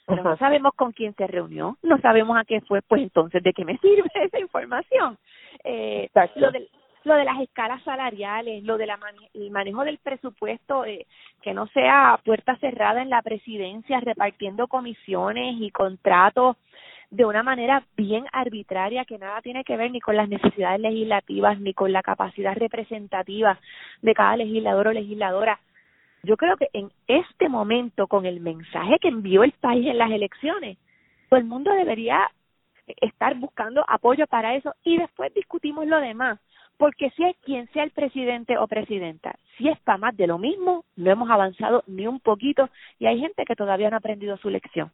[0.06, 3.54] Pero no sabemos con quién se reunió, no sabemos a qué fue, pues entonces, ¿de
[3.54, 5.18] qué me sirve esa información?
[5.64, 6.68] Eh, lo del,
[7.04, 8.90] lo de las escalas salariales, lo del
[9.34, 11.06] el manejo del presupuesto, eh,
[11.42, 16.58] que no sea puerta cerrada en la presidencia, repartiendo comisiones y contratos
[17.10, 21.60] de una manera bien arbitraria que nada tiene que ver ni con las necesidades legislativas
[21.60, 23.60] ni con la capacidad representativa
[24.02, 25.60] de cada legislador o legisladora.
[26.22, 30.12] Yo creo que en este momento, con el mensaje que envió el país en las
[30.12, 30.78] elecciones,
[31.30, 32.30] todo el mundo debería
[33.02, 36.40] estar buscando apoyo para eso y después discutimos lo demás
[36.80, 40.38] porque si es quien sea el presidente o presidenta, si es para más de lo
[40.38, 42.70] mismo, no hemos avanzado ni un poquito
[43.00, 44.90] y hay gente que todavía no ha aprendido su lección.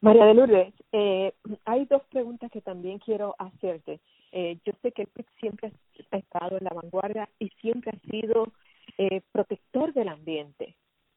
[0.00, 1.34] María de Lourdes, eh,
[1.66, 4.00] hay dos preguntas que también quiero hacerte.
[4.32, 5.70] Eh, yo sé que el PIC siempre
[6.10, 8.48] ha estado en la vanguardia y siempre ha sido
[8.96, 10.76] eh, protector del ambiente.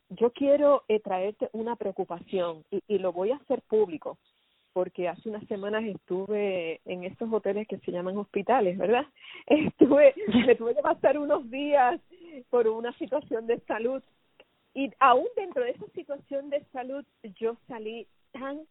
[0.10, 4.18] Yo quiero eh, traerte una preocupación y lo voy a hacer público
[4.76, 9.06] porque hace unas semanas estuve en estos hoteles que se llaman hospitales, ¿verdad?
[9.48, 10.14] Estuve,
[10.46, 12.02] me tuve que pasar unos días
[12.50, 14.04] por una situación de salud
[14.74, 17.06] y aún dentro de esa situación de salud
[17.40, 18.64] yo salí tan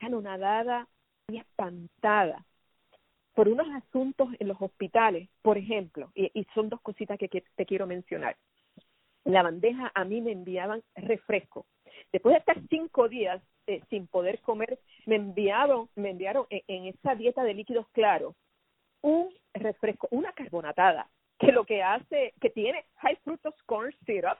[0.00, 0.88] anonadada
[1.28, 2.42] y espantada
[3.34, 7.44] por unos asuntos en los hospitales, por ejemplo, y, y son dos cositas que, que
[7.56, 8.38] te quiero mencionar.
[9.26, 11.66] En la bandeja a mí me enviaban refresco.
[12.10, 17.14] Después de estar cinco días eh, sin poder comer, me enviaron, me enviaron en, esa
[17.14, 18.34] dieta de líquidos claros
[19.02, 21.08] un refresco, una carbonatada,
[21.38, 24.38] que lo que hace, que tiene high fructose corn syrup,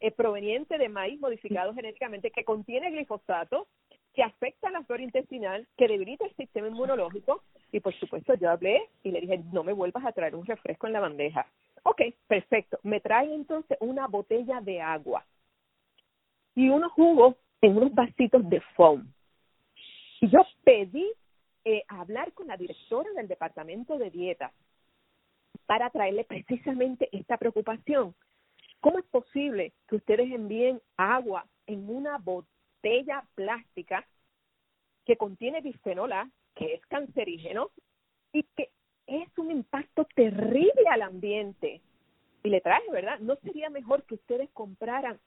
[0.00, 3.66] eh, proveniente de maíz modificado genéticamente, que contiene glifosato,
[4.14, 7.42] que afecta la flora intestinal, que debilita el sistema inmunológico,
[7.72, 10.86] y por supuesto yo hablé y le dije, no me vuelvas a traer un refresco
[10.86, 11.46] en la bandeja.
[11.84, 12.78] Ok, perfecto.
[12.82, 15.24] Me trae entonces una botella de agua
[16.54, 19.10] y unos jugos en unos vasitos de foam.
[20.20, 21.10] Y yo pedí
[21.64, 24.52] eh, hablar con la directora del departamento de dieta
[25.66, 28.14] para traerle precisamente esta preocupación.
[28.80, 34.06] ¿Cómo es posible que ustedes envíen agua en una botella plástica
[35.04, 37.70] que contiene bisfenol A, que es cancerígeno
[38.32, 38.70] y que
[39.06, 41.80] es un impacto terrible al ambiente?
[42.44, 43.18] Y le traje, ¿verdad?
[43.20, 45.18] ¿No sería mejor que ustedes compraran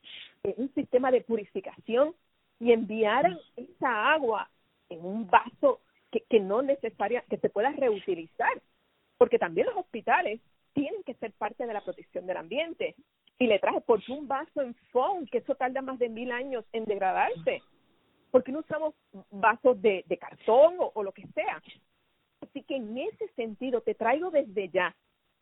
[0.44, 2.14] eh, un sistema de purificación
[2.60, 4.50] y enviaran esa agua
[4.88, 8.60] en un vaso que, que no necesaria, que se pueda reutilizar,
[9.18, 10.40] porque también los hospitales
[10.74, 12.94] tienen que ser parte de la protección del ambiente.
[13.38, 16.64] Y le traje por un vaso en foam, que eso tarda más de mil años
[16.72, 17.62] en degradarse.
[18.30, 18.94] porque no usamos
[19.30, 21.62] vasos de, de cartón o, o lo que sea?
[22.42, 24.94] Así que en ese sentido te traigo desde ya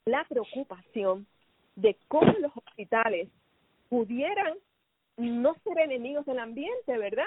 [0.05, 1.27] la preocupación
[1.77, 3.29] de cómo los hospitales
[3.89, 4.55] pudieran
[5.17, 7.27] no ser enemigos del ambiente, ¿verdad?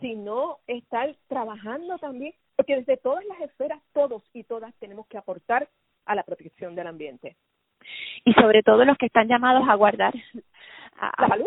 [0.00, 5.68] Sino estar trabajando también, porque desde todas las esferas todos y todas tenemos que aportar
[6.06, 7.36] a la protección del ambiente.
[8.24, 10.14] Y sobre todo los que están llamados a guardar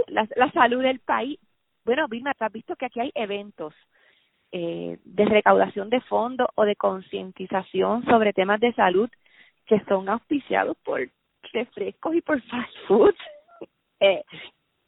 [0.07, 0.81] la, salud.
[0.81, 1.39] del país.
[1.85, 3.73] Bueno, Vilma, has visto que aquí hay eventos
[4.51, 9.09] eh, de recaudación de fondos o de concientización sobre temas de salud
[9.65, 11.01] que son auspiciados por
[11.57, 13.15] refrescos y por fast food.
[13.99, 14.23] Eh,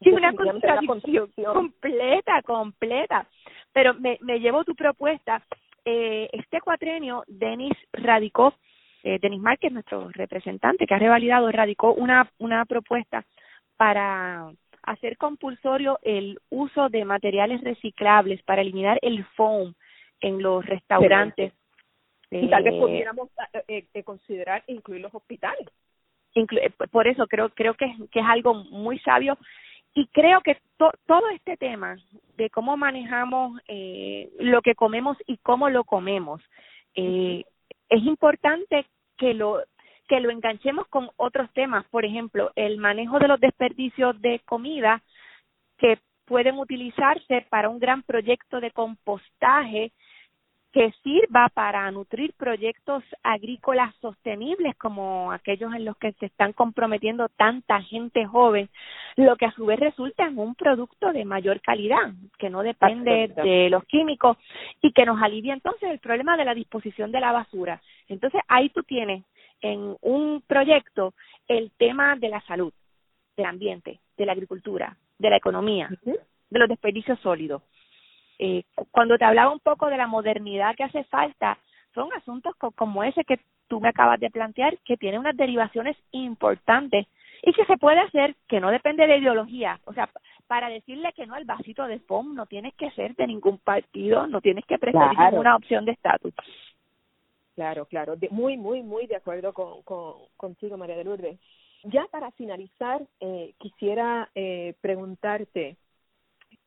[0.02, 3.26] es una contradicción completa, completa.
[3.74, 5.44] Pero me, me llevo tu propuesta.
[5.84, 8.54] Eh, este cuatrenio, Denis radicó,
[9.02, 13.26] eh, Denis Márquez, nuestro representante que ha revalidado, radicó una, una propuesta
[13.78, 14.52] para
[14.84, 19.74] hacer compulsorio el uso de materiales reciclables para eliminar el foam
[20.22, 21.54] en los restaurantes.
[22.32, 23.30] Y tal vez eh, pudiéramos
[23.68, 25.68] eh, eh, considerar incluir los hospitales.
[26.92, 29.38] Por eso creo creo que, que es algo muy sabio.
[29.94, 31.98] Y creo que todo este tema
[32.38, 36.42] de cómo manejamos eh, lo que comemos y cómo lo comemos
[36.96, 37.44] eh,
[37.90, 38.86] es importante
[39.18, 39.64] que lo
[40.08, 41.86] que lo enganchemos con otros temas.
[41.90, 45.02] Por ejemplo el manejo de los desperdicios de comida
[45.78, 49.92] que pueden utilizarse para un gran proyecto de compostaje
[50.72, 57.28] que sirva para nutrir proyectos agrícolas sostenibles como aquellos en los que se están comprometiendo
[57.30, 58.70] tanta gente joven,
[59.16, 63.30] lo que a su vez resulta en un producto de mayor calidad, que no depende
[63.30, 64.38] de los químicos
[64.82, 67.82] y que nos alivia entonces el problema de la disposición de la basura.
[68.08, 69.24] Entonces ahí tú tienes
[69.62, 71.14] en un proyecto
[71.48, 72.72] el tema de la salud,
[73.36, 77.64] del ambiente, de la agricultura, de la economía, de los desperdicios sólidos
[78.40, 81.58] eh, cuando te hablaba un poco de la modernidad que hace falta,
[81.94, 87.08] son asuntos como ese que tú me acabas de plantear, que tiene unas derivaciones importantes
[87.44, 89.80] y que se puede hacer, que no depende de ideología.
[89.86, 90.10] O sea,
[90.48, 94.28] para decirle que no al vasito de FOM no tienes que ser de ningún partido,
[94.28, 96.34] no tienes que preferir ninguna opción de estatus.
[97.56, 98.16] Claro, claro.
[98.32, 101.40] muy, muy, muy de acuerdo con, con, contigo, María de Lourdes.
[101.84, 105.78] Ya para finalizar, eh, quisiera eh, preguntarte,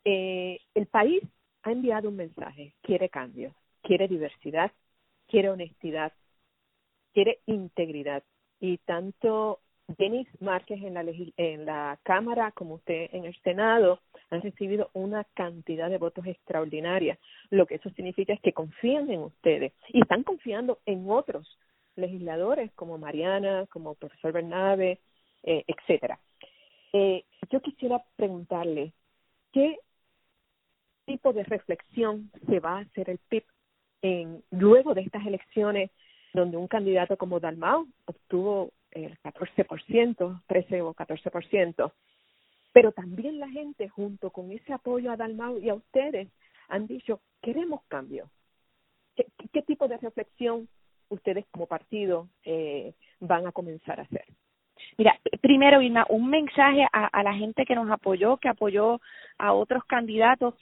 [0.05, 1.23] eh, el país
[1.63, 4.73] ha enviado un mensaje, quiere cambio, quiere diversidad,
[5.27, 6.13] quiere honestidad,
[7.13, 8.23] quiere integridad.
[8.61, 9.61] Y tanto
[9.99, 11.05] Denis Márquez en la,
[11.37, 14.01] en la Cámara como usted en el Senado
[14.31, 17.19] han recibido una cantidad de votos extraordinaria.
[17.51, 21.59] Lo que eso significa es que confían en ustedes y están confiando en otros
[21.97, 25.01] legisladores como Mariana, como profesor Bernabe,
[25.43, 26.19] eh, etcétera.
[26.93, 28.93] Eh, yo quisiera preguntarle,
[29.53, 29.79] ¿qué
[31.05, 33.45] tipo de reflexión se va a hacer el PIB
[34.03, 35.91] en, luego de estas elecciones
[36.33, 41.93] donde un candidato como Dalmau obtuvo el 14%, 13 o 14%,
[42.73, 46.29] pero también la gente junto con ese apoyo a Dalmau y a ustedes
[46.69, 48.31] han dicho, queremos cambio.
[49.15, 50.69] ¿Qué, qué tipo de reflexión
[51.11, 54.25] ustedes como partido eh, van a comenzar a hacer?
[54.97, 59.01] Mira, primero, Irma, un mensaje a, a, la gente que nos apoyó, que apoyó
[59.39, 60.55] a otros candidatos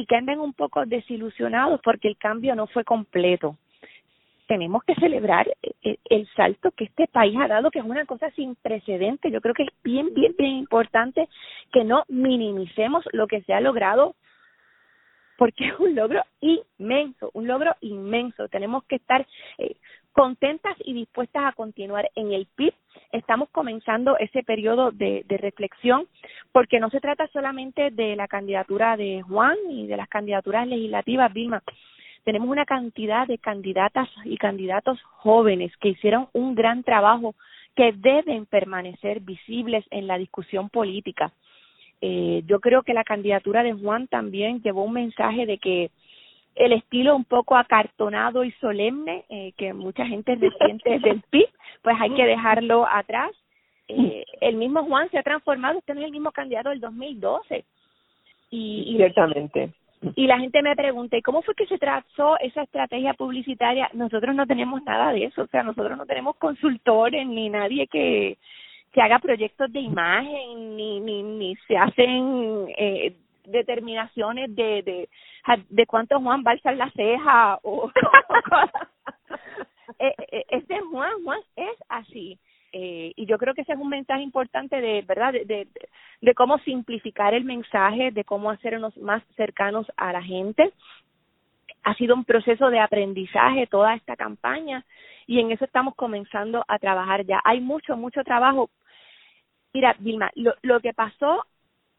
[0.00, 3.58] y que anden un poco desilusionados porque el cambio no fue completo.
[4.46, 5.46] Tenemos que celebrar
[5.82, 9.30] el, salto que este país ha dado, que es una cosa sin precedentes.
[9.30, 11.28] Yo creo que es bien, bien, bien importante
[11.70, 14.16] que no minimicemos lo que se ha logrado
[15.36, 18.48] porque es un logro inmenso, un logro inmenso.
[18.48, 19.26] Tenemos que estar
[19.58, 19.76] eh,
[20.12, 22.74] contentas y dispuestas a continuar en el PIB.
[23.12, 26.06] Estamos comenzando ese periodo de, de, reflexión
[26.52, 31.32] porque no se trata solamente de la candidatura de Juan y de las candidaturas legislativas,
[31.32, 31.62] Vilma.
[32.24, 37.34] Tenemos una cantidad de candidatas y candidatos jóvenes que hicieron un gran trabajo
[37.74, 41.32] que deben permanecer visibles en la discusión política.
[42.00, 45.90] Eh, yo creo que la candidatura de Juan también llevó un mensaje de que
[46.60, 51.48] el estilo un poco acartonado y solemne eh, que mucha gente resiente del PIB,
[51.82, 53.30] pues hay que dejarlo atrás.
[53.88, 57.64] Eh, el mismo Juan se ha transformado, usted no es el mismo candidato del 2012.
[58.50, 59.72] Y, y, Ciertamente.
[60.16, 63.90] Y la gente me pregunta, ¿y cómo fue que se trazó esa estrategia publicitaria?
[63.94, 68.36] Nosotros no tenemos nada de eso, o sea, nosotros no tenemos consultores ni nadie que,
[68.92, 73.14] que haga proyectos de imagen, ni, ni, ni se hacen eh,
[73.50, 75.08] determinaciones de, de,
[75.68, 77.90] de cuánto Juan va a alzar la ceja o,
[79.98, 82.38] eh, eh, este Juan, Juan es así.
[82.72, 85.66] Eh, y yo creo que ese es un mensaje importante de verdad de,
[86.20, 90.72] de cómo simplificar el mensaje de cómo hacernos más cercanos a la gente.
[91.82, 94.84] Ha sido un proceso de aprendizaje toda esta campaña
[95.26, 97.40] y en eso estamos comenzando a trabajar ya.
[97.44, 98.70] Hay mucho mucho trabajo.
[99.72, 101.44] Mira, Vilma, lo, lo que pasó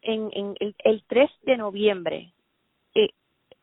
[0.01, 2.33] en, en el, el 3 de noviembre,
[2.95, 3.09] eh,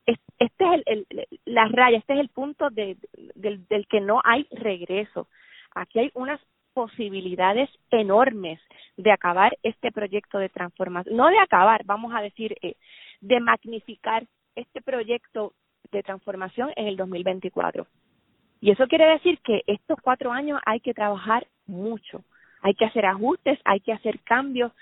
[0.06, 2.96] este es el, el, la raya, este es el punto de,
[3.34, 5.28] del, del que no hay regreso.
[5.74, 6.40] Aquí hay unas
[6.72, 8.60] posibilidades enormes
[8.96, 12.76] de acabar este proyecto de transformación, no de acabar, vamos a decir, eh,
[13.20, 15.54] de magnificar este proyecto
[15.90, 17.86] de transformación en el 2024.
[18.60, 22.24] Y eso quiere decir que estos cuatro años hay que trabajar mucho,
[22.62, 24.72] hay que hacer ajustes, hay que hacer cambios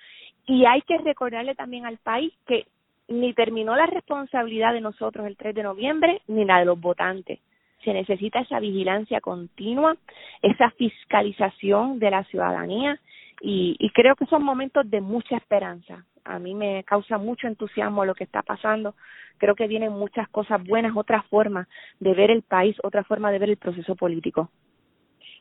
[0.46, 2.66] y hay que recordarle también al país que
[3.08, 7.40] ni terminó la responsabilidad de nosotros el 3 de noviembre ni la de los votantes.
[7.84, 9.96] Se necesita esa vigilancia continua,
[10.42, 12.98] esa fiscalización de la ciudadanía
[13.40, 16.04] y, y creo que son momentos de mucha esperanza.
[16.24, 18.94] A mí me causa mucho entusiasmo lo que está pasando.
[19.38, 21.68] Creo que vienen muchas cosas buenas, otra forma
[22.00, 24.50] de ver el país, otra forma de ver el proceso político.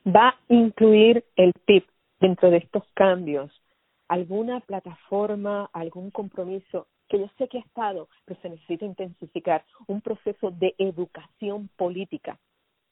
[0.06, 1.86] ¿Va a incluir el PIB
[2.20, 3.52] dentro de estos cambios
[4.08, 10.02] alguna plataforma, algún compromiso que yo sé que ha estado, pero se necesita intensificar, un
[10.02, 12.40] proceso de educación política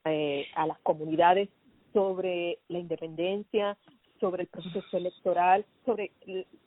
[0.06, 1.50] eh, a las comunidades
[1.94, 3.78] sobre la independencia,
[4.20, 6.12] sobre el proceso electoral, sobre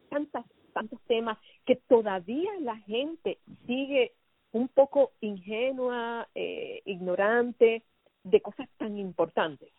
[0.09, 4.13] tantas, tantos temas que todavía la gente sigue
[4.53, 7.83] un poco ingenua, eh, ignorante
[8.25, 9.71] de cosas tan importantes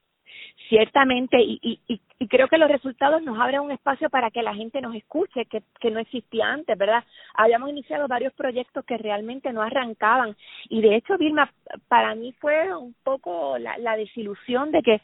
[0.70, 4.54] ciertamente y, y, y creo que los resultados nos abren un espacio para que la
[4.54, 7.04] gente nos escuche que, no existía antes, ¿verdad?
[7.36, 10.36] Habíamos iniciado varios proyectos que realmente no arrancaban
[10.70, 11.52] y de hecho, Vilma,
[11.88, 15.02] para mí fue un poco la, la desilusión de que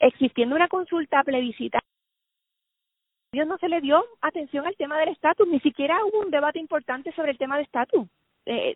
[0.00, 1.80] existiendo una consulta plebiscitaria
[3.32, 6.58] Dios no se le dio atención al tema del estatus, ni siquiera hubo un debate
[6.58, 8.08] importante sobre el tema del estatus.
[8.46, 8.74] Eh,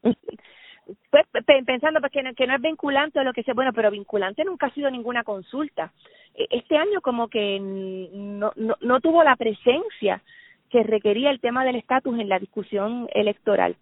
[1.11, 1.27] pues,
[1.67, 4.45] pensando pues, que, no, que no es vinculante o lo que sea, bueno, pero vinculante
[4.45, 5.93] nunca ha sido ninguna consulta.
[6.35, 10.23] E, este año como que no, no, no tuvo la presencia
[10.71, 13.77] que requería el tema del estatus en la discusión electoral.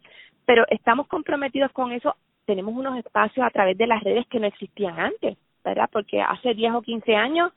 [0.45, 4.47] Pero estamos comprometidos con eso, tenemos unos espacios a través de las redes que no
[4.47, 5.89] existían antes, ¿verdad?
[5.91, 7.53] Porque hace 10 o 15 años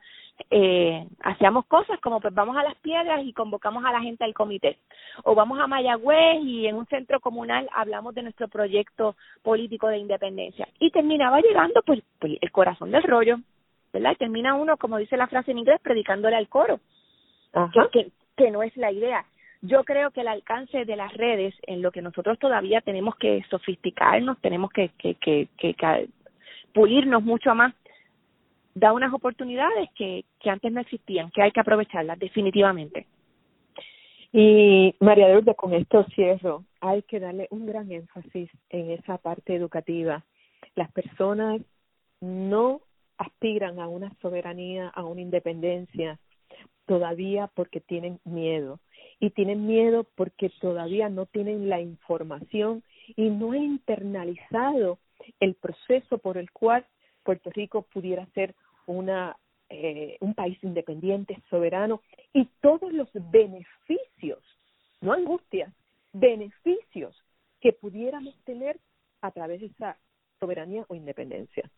[0.49, 4.33] eh, hacíamos cosas como pues vamos a las piedras y convocamos a la gente al
[4.33, 4.77] comité.
[5.23, 9.97] O vamos a Mayagüez y en un centro comunal hablamos de nuestro proyecto político de
[9.97, 10.67] independencia.
[10.79, 13.37] Y terminaba llegando pues, pues el corazón del rollo
[13.93, 16.79] verdad y termina uno como dice la frase en inglés predicándole al coro.
[17.53, 19.23] Que, que, que no es la idea.
[19.61, 23.43] Yo creo que el alcance de las redes en lo que nosotros todavía tenemos que
[23.49, 26.09] sofisticarnos tenemos que que, que, que
[26.73, 27.73] pulirnos mucho más
[28.75, 33.07] da unas oportunidades que, que antes no existían, que hay que aprovecharlas definitivamente.
[34.33, 39.55] Y María de con esto cierro, hay que darle un gran énfasis en esa parte
[39.55, 40.25] educativa.
[40.75, 41.61] Las personas
[42.19, 42.81] no
[43.17, 46.19] aspiran a una soberanía, a una independencia,
[46.85, 48.81] todavía porque tienen miedo.
[49.21, 52.83] Y tienen miedo porque todavía no tienen la información
[53.15, 54.99] y no han internalizado
[55.39, 56.85] el proceso por el cual
[57.23, 58.53] Puerto Rico pudiera ser
[58.85, 59.35] una,
[59.69, 62.01] eh, un país independiente, soberano
[62.33, 64.43] y todos los beneficios,
[65.01, 65.73] no angustias,
[66.13, 67.15] beneficios
[67.59, 68.79] que pudiéramos tener
[69.21, 69.97] a través de esa
[70.39, 71.69] soberanía o independencia.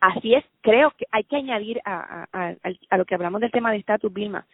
[0.00, 3.78] Así es, creo que hay que añadir a, a, lo que hablamos del tema de
[3.78, 4.46] estatus, Vilma,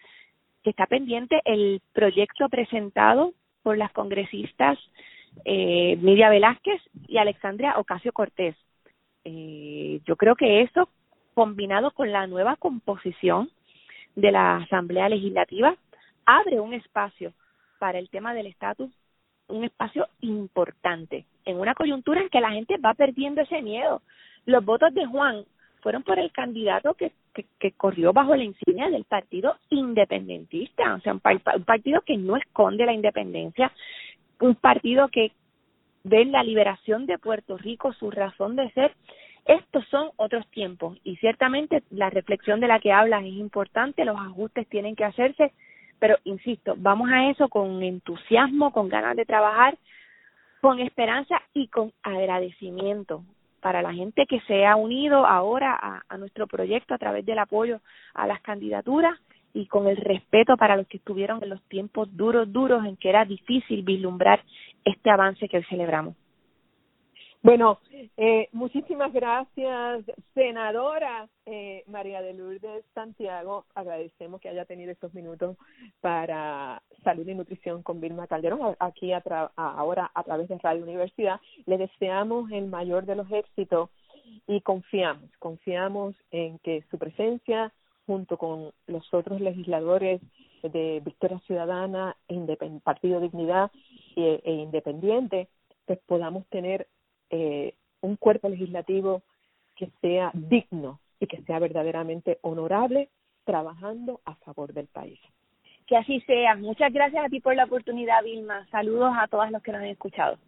[0.63, 4.79] que está pendiente el proyecto presentado por las congresistas
[5.45, 8.57] eh, Miria Velázquez y Alexandria Ocasio Cortés.
[9.25, 10.89] Eh, yo creo que eso
[11.35, 13.51] combinado con la nueva composición
[14.17, 15.77] de la Asamblea Legislativa,
[16.27, 17.33] abre un espacio
[17.79, 18.91] para el tema del estatus,
[19.49, 24.03] un espacio importante, en una coyuntura en que la gente va perdiendo ese miedo.
[24.47, 25.45] Los votos de Juan
[25.81, 27.13] fueron por el candidato que,
[27.77, 32.85] corrió bajo la insignia del partido independentista, o sea, un, un partido que no esconde
[32.85, 33.73] la independencia,
[34.41, 35.33] un partido que
[36.05, 38.95] ve la liberación de Puerto Rico su razón de ser
[39.45, 44.17] estos son otros tiempos y ciertamente la reflexión de la que hablas es importante, los
[44.17, 45.53] ajustes tienen que hacerse,
[45.99, 49.77] pero insisto, vamos a eso con entusiasmo, con ganas de trabajar,
[50.61, 53.25] con esperanza y con agradecimiento
[53.61, 57.39] para la gente que se ha unido ahora a, a nuestro proyecto a través del
[57.39, 57.81] apoyo
[58.15, 59.19] a las candidaturas
[59.55, 63.09] y con el respeto para los que estuvieron en los tiempos duros, duros en que
[63.09, 64.43] era difícil vislumbrar
[64.85, 66.17] este avance que hoy celebramos.
[67.43, 67.81] Bueno,
[68.17, 73.65] eh, muchísimas gracias, senadora eh, María de Lourdes Santiago.
[73.75, 75.57] Agradecemos que haya tenido estos minutos
[76.01, 79.21] para Salud y Nutrición con Vilma Calderón, aquí a
[79.57, 81.41] ahora a través de Radio Universidad.
[81.67, 83.91] Le deseamos el mayor de los éxitos
[84.47, 87.73] y confiamos, confiamos en que su presencia
[88.07, 90.21] junto con los otros legisladores
[90.63, 92.17] de Victoria Ciudadana,
[92.85, 93.73] Partido Dignidad
[94.15, 95.49] e, e, Independiente,
[95.87, 96.87] pues podamos tener
[97.33, 99.23] eh, un cuerpo legislativo
[99.77, 103.09] que sea digno y que sea verdaderamente honorable
[103.45, 105.19] trabajando a favor del país.
[105.87, 106.55] Que así sea.
[106.55, 108.67] Muchas gracias a ti por la oportunidad, Vilma.
[108.71, 110.39] Saludos a todos los que nos han escuchado.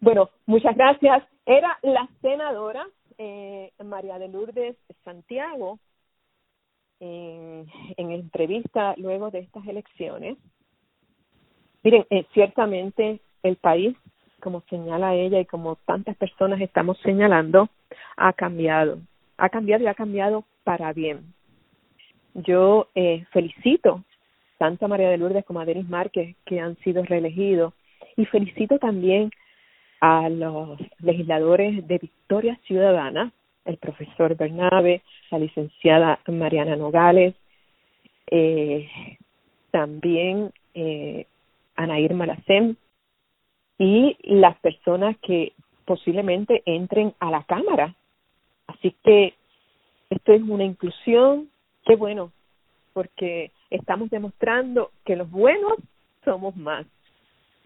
[0.00, 1.24] Bueno, muchas gracias.
[1.46, 5.78] Era la senadora eh, María de Lourdes Santiago
[7.00, 7.66] en,
[7.96, 10.36] en entrevista luego de estas elecciones.
[11.82, 13.96] Miren, eh, ciertamente el país,
[14.40, 17.68] como señala ella y como tantas personas estamos señalando,
[18.16, 18.98] ha cambiado.
[19.38, 21.32] Ha cambiado y ha cambiado para bien.
[22.34, 24.04] Yo eh, felicito
[24.58, 27.72] tanto a María de Lourdes como a Denis Márquez que han sido reelegidos
[28.16, 29.30] y felicito también
[30.00, 33.32] a los legisladores de Victoria Ciudadana,
[33.64, 37.34] el profesor Bernabe, la licenciada Mariana Nogales,
[38.30, 38.88] eh,
[39.70, 41.26] también eh,
[41.76, 42.76] Anair Malacem
[43.80, 45.54] y las personas que
[45.86, 47.94] posiblemente entren a la Cámara.
[48.66, 49.32] Así que
[50.10, 51.48] esto es una inclusión,
[51.86, 52.30] qué bueno,
[52.92, 55.78] porque estamos demostrando que los buenos
[56.26, 56.86] somos más.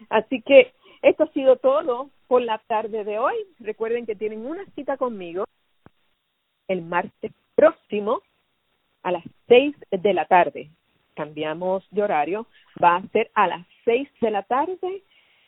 [0.09, 3.35] Así que esto ha sido todo por la tarde de hoy.
[3.59, 5.43] Recuerden que tienen una cita conmigo
[6.69, 8.21] el martes próximo
[9.03, 10.69] a las seis de la tarde.
[11.13, 12.47] Cambiamos de horario,
[12.81, 15.03] va a ser a las seis de la tarde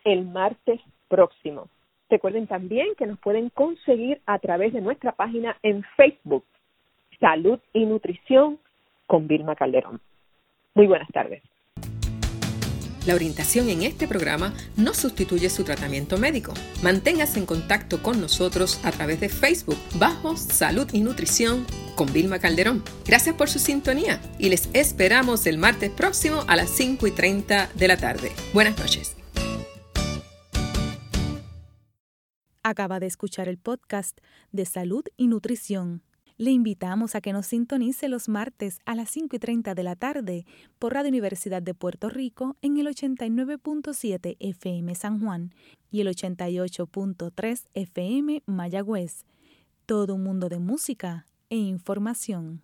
[0.08, 0.80] el martes
[1.10, 1.68] próximo.
[2.10, 6.46] Recuerden también que nos pueden conseguir a través de nuestra página en Facebook,
[7.20, 8.58] Salud y Nutrición
[9.06, 10.00] con Vilma Calderón.
[10.76, 11.44] Muy buenas tardes.
[13.06, 16.54] La orientación en este programa no sustituye su tratamiento médico.
[16.84, 22.40] Manténgase en contacto con nosotros a través de Facebook bajo Salud y Nutrición con Vilma
[22.40, 22.84] Calderón.
[23.06, 27.70] Gracias por su sintonía y les esperamos el martes próximo a las 5 y 30
[27.76, 28.32] de la tarde.
[28.54, 29.18] Buenas noches.
[32.70, 34.20] Acaba de escuchar el podcast
[34.52, 36.02] de Salud y Nutrición
[36.36, 39.96] le invitamos a que nos sintonice los martes a las 5 y 30 de la
[39.96, 40.46] tarde
[40.80, 45.56] por Radio Universidad de Puerto Rico en el 89.7 FM San Juan
[45.92, 49.24] y el 88.3 FM Mayagüez.
[49.86, 52.62] Todo un mundo de música e información.